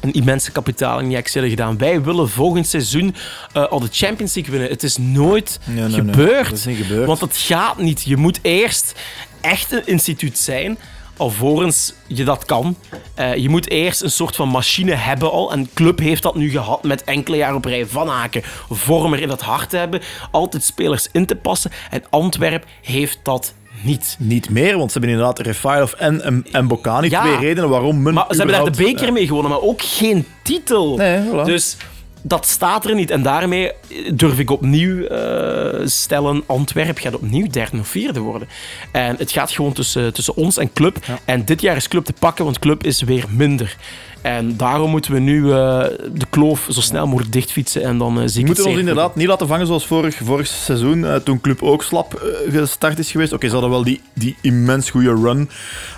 [0.00, 1.78] een immense kapitaalinjectie hadden gedaan.
[1.78, 3.14] Wij willen volgend seizoen
[3.52, 4.70] al de Champions League winnen.
[4.70, 6.14] Het is nooit Nee, nee, nee.
[6.14, 6.48] gebeurd.
[6.48, 7.06] Dat is niet gebeurd.
[7.06, 8.02] Want dat gaat niet.
[8.02, 8.94] Je moet eerst
[9.40, 10.78] echt een instituut zijn
[11.20, 12.76] alvorens je dat kan.
[13.14, 15.52] Eh, je moet eerst een soort van machine hebben al.
[15.52, 17.86] En Club heeft dat nu gehad met enkele jaren op rij.
[17.86, 20.00] Van Aken, Vormer in het hart te hebben.
[20.30, 21.70] Altijd spelers in te passen.
[21.90, 24.16] En Antwerp heeft dat niet.
[24.18, 27.10] niet meer, want ze hebben inderdaad Refailov en, en, en Bocani.
[27.10, 27.22] Ja.
[27.22, 30.26] Twee redenen waarom men Maar ze hebben daar de beker mee gewonnen, maar ook geen
[30.42, 30.96] titel.
[30.96, 31.44] Nee, voilà.
[31.44, 31.76] Dus
[32.22, 33.10] dat staat er niet.
[33.10, 33.72] En daarmee
[34.14, 38.48] durf ik opnieuw eh, stellen, Antwerp gaat opnieuw derde of vierde worden.
[38.92, 40.96] En het gaat gewoon tussen, tussen ons en Club.
[41.24, 43.76] En dit jaar is Club te pakken, want Club is weer minder.
[44.22, 48.40] En daarom moeten we nu eh, de kloof zo snel mogelijk dichtfietsen en dan zie
[48.40, 52.22] We moeten ons inderdaad niet laten vangen zoals vorig, vorig seizoen, toen Club ook slap
[52.48, 53.32] gestart is geweest.
[53.32, 55.50] Oké, ze hadden wel die, die immens goede run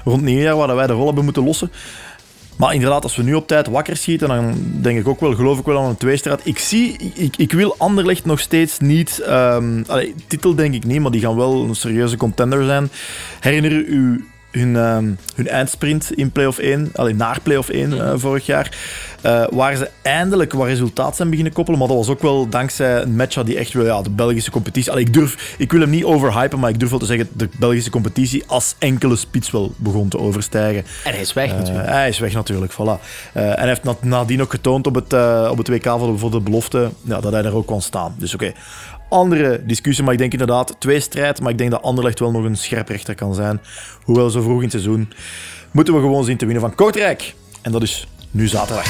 [0.04, 1.70] rond nieuwjaar, waar wij de rol hebben moeten lossen.
[2.62, 5.58] Maar inderdaad, als we nu op tijd wakker schieten, dan denk ik ook wel, geloof
[5.58, 6.40] ik wel aan een tweestraat.
[6.44, 9.82] Ik zie, ik, ik wil Anderlecht nog steeds niet, ehm,
[10.26, 12.90] titel denk ik niet, maar die gaan wel een serieuze contender zijn.
[13.40, 18.46] Herinner u hun, ehm, hun eindsprint in play-off 1, alleen naar play-off 1 eh, vorig
[18.46, 18.76] jaar,
[19.20, 21.78] eh, waar ze eindelijk wat resultaat zijn beginnen koppelen.
[21.78, 24.90] Maar dat was ook wel dankzij een match die echt wel ja, de Belgische competitie.
[24.90, 27.48] Allee, ik, durf, ik wil hem niet overhypen, maar ik durf wel te zeggen de
[27.58, 30.84] Belgische competitie als enkele spits wel begon te overstijgen.
[31.04, 31.88] En hij is weg Eh, natuurlijk.
[31.88, 33.00] hij is weg natuurlijk, voilà.
[33.32, 35.12] En hij heeft na- nadien ook getoond op het,
[35.50, 38.14] op het WK voor de, voor de belofte ja, dat hij daar ook kon staan.
[38.18, 38.52] Dus oké,
[39.12, 42.44] andere discussie, maar ik denk inderdaad twee strijd, maar ik denk dat Anderlecht wel nog
[42.44, 43.60] een scherprechter kan zijn.
[44.04, 45.12] Hoewel zo vroeg in het seizoen
[45.72, 47.34] moeten we gewoon zien te winnen van Kortrijk.
[47.62, 48.86] En dat is nu zaterdag.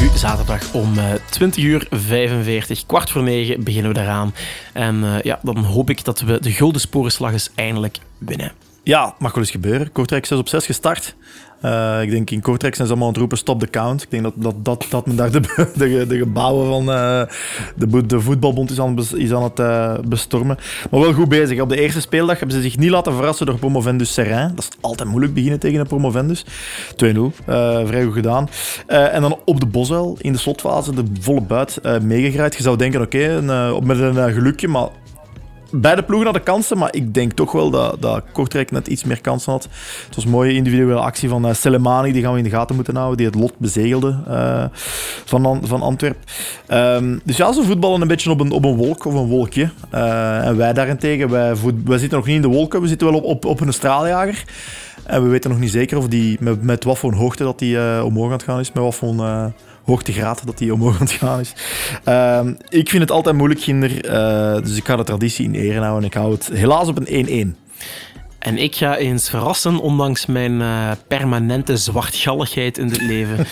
[0.00, 4.34] Nu zaterdag om eh 20 uur 45, kwart voor 9 beginnen we daaraan.
[4.72, 8.52] En eh, ja, dan hoop ik dat we de Gulden Sporenslag eens eindelijk winnen.
[8.82, 9.92] Ja, mag wel eens gebeuren.
[9.92, 11.14] Kortrijk 6 op 6 gestart.
[11.60, 14.02] Eh, ik denk in Kortrijk zijn ze allemaal aan het roepen stop the count.
[14.02, 15.40] Ik denk dat, dat, dat, dat men daar de,
[15.76, 17.22] de, de gebouwen van eh,
[17.76, 20.58] de, de voetbalbond is aan, is aan het eh, bestormen.
[20.90, 21.60] Maar wel goed bezig.
[21.60, 24.54] Op de eerste speeldag hebben ze zich niet laten verrassen door Promovendus Serrain.
[24.54, 26.44] Dat is altijd moeilijk beginnen tegen een Promovendus.
[26.44, 26.46] 2-0.
[26.96, 28.48] Eh, vrij goed gedaan.
[28.86, 32.56] En dan op de Bosuil in de slotfase de volle buit meegegraaid.
[32.56, 33.42] Je zou denken, oké,
[33.74, 34.88] op met een gelukje, maar
[35.70, 39.20] Beide ploegen hadden kansen, maar ik denk toch wel dat, dat Kortrijk net iets meer
[39.20, 39.68] kansen had.
[40.06, 42.74] Het was een mooie individuele actie van uh, Selemani, die gaan we in de gaten
[42.74, 44.64] moeten houden, die het lot bezegelde eh,
[45.24, 46.22] van, An- van Antwerpen.
[46.66, 49.70] Ehm, dus ja, ze voetballen een beetje op een, op een wolk of een wolkje.
[49.90, 51.54] Eh, en wij daarentegen, wij,
[51.98, 54.44] zitten nog niet in de wolken, we zitten wel op, op, een straaljager.
[55.04, 58.04] En we weten nog niet zeker of die, met, met wat voor hoogte dat die
[58.04, 59.52] omhoog het gaan is, met wat voor
[59.88, 61.52] hoogtegraad dat die omhoog aan het gaan is.
[62.04, 65.78] Ehm, ik vind het altijd moeilijk, Ginder, eh, dus ik ga de traditie in ere
[65.80, 67.06] houden en ik hou het helaas op een
[67.54, 67.56] 1-1.
[68.38, 73.36] En ik ga eens verrassen, ondanks mijn eh, permanente zwartgalligheid in dit leven.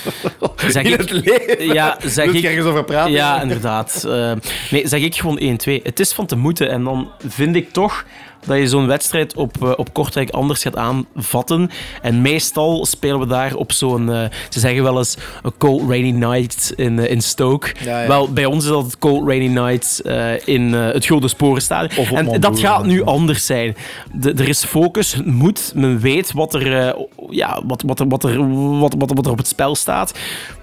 [0.69, 1.67] Zeg In ik, het leven?
[1.75, 2.45] Ja, zeg ik.
[2.45, 3.13] ergens over praten?
[3.13, 4.05] Ja, inderdaad.
[4.05, 4.33] Eh,
[4.71, 5.81] nee, zeg ik gewoon 1-2.
[5.83, 6.71] Het is van te moeten.
[6.71, 8.05] En dan vind ik toch
[8.47, 11.71] dat je zo'n wedstrijd op, eh, op Kortrijk anders gaat aanvatten.
[12.03, 14.13] En meestal spelen we daar op zo'n...
[14.13, 17.75] eh, ze zeggen wel eens een cold rainy night in, eh, in Stoke.
[17.85, 18.09] Ja, ja.
[18.09, 20.03] Wel, bij ons is dat het cold rainy night
[20.45, 22.07] in het Gulden Sporenstadion.
[22.17, 23.77] En dat gaat nu anders zijn.
[24.13, 26.97] De- er is focus, het moet, men weet wat er,
[27.31, 28.39] ja, wat, wat, er, wat, er,
[28.79, 30.13] wat, wat, wat er op het spel staat.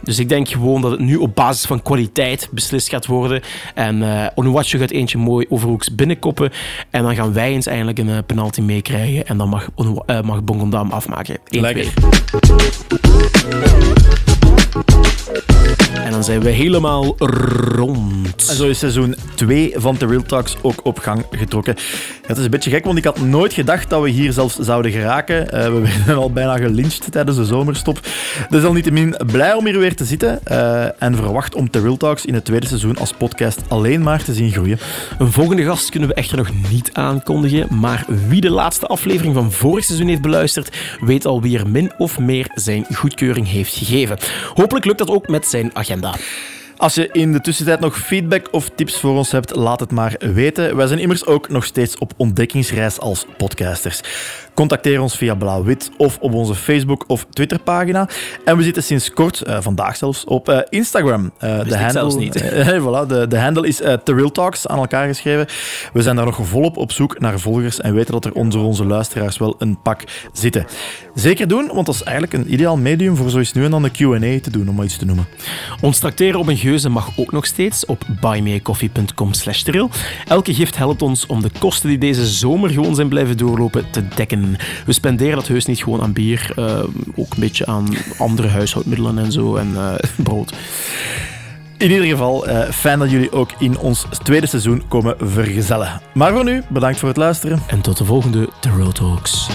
[0.03, 3.41] Dus ik denk gewoon dat het nu op basis van kwaliteit beslist gaat worden.
[3.73, 4.03] En
[4.35, 6.51] Onuachu gaat eentje mooi overhoeks binnenkoppen.
[6.89, 9.27] En dan gaan wij eens eindelijk een eh, penalty meekrijgen.
[9.27, 9.69] En dan mag,
[10.05, 11.37] eh, mag Bongondam afmaken.
[11.49, 11.61] 1-2.
[11.61, 11.93] Lekker.
[16.23, 17.15] Dan zijn we helemaal
[17.75, 18.49] rond.
[18.49, 21.75] En zo is seizoen 2 van The Real Talks ook op gang getrokken.
[22.25, 24.91] Het is een beetje gek, want ik had nooit gedacht dat we hier zelfs zouden
[24.91, 25.51] geraken.
[25.51, 27.99] Eh, we werden al bijna gelyncht tijdens de zomerstop.
[28.49, 32.33] Desalniettemin blij om hier weer te zitten eh, en verwacht om The Real Talks in
[32.33, 34.79] het tweede seizoen als podcast alleen maar te zien groeien.
[35.19, 39.51] Een volgende gast kunnen we echter nog niet aankondigen, maar wie de laatste aflevering van
[39.51, 44.17] vorig seizoen heeft beluisterd, weet al wie er min of meer zijn goedkeuring heeft gegeven.
[44.53, 46.12] Hopelijk lukt dat ook met zijn agenda.
[46.77, 50.15] Als je in de tussentijd nog feedback of tips voor ons hebt, laat het maar
[50.19, 50.75] weten.
[50.75, 54.01] Wij zijn immers ook nog steeds op ontdekkingsreis als podcasters.
[54.53, 58.09] Contacteer ons via Blauw-Wit of op onze Facebook- of Twitterpagina.
[58.45, 61.31] En we zitten sinds kort, eh, vandaag zelfs, op eh, Instagram.
[61.37, 62.43] Eh, de handle, zelfs niet.
[62.85, 65.45] voilà, de, de handle is The Real Talks, aan elkaar geschreven.
[65.93, 68.85] We zijn daar nog volop op zoek naar volgers en weten dat er onder onze
[68.85, 70.65] luisteraars wel een pak zitten.
[71.13, 73.91] Zeker doen, want dat is eigenlijk een ideaal medium voor zoiets nu en dan een
[73.91, 75.27] Q&A te doen, om maar iets te noemen.
[75.81, 79.63] Ons tracteren op een geuze mag ook nog steeds op buymeacoffee.com slash.
[80.27, 84.07] Elke gift helpt ons om de kosten die deze zomer gewoon zijn blijven doorlopen te
[84.07, 84.42] dekken.
[84.85, 86.83] We spenderen dat heus niet gewoon aan bier, eh,
[87.15, 87.87] ook een beetje aan
[88.17, 90.53] andere huishoudmiddelen en zo en eh, brood.
[91.77, 96.01] In ieder geval, eh, fijn dat jullie ook in ons tweede seizoen komen vergezellen.
[96.13, 97.61] Maar voor nu, bedankt voor het luisteren.
[97.67, 99.47] En tot de volgende The Talks.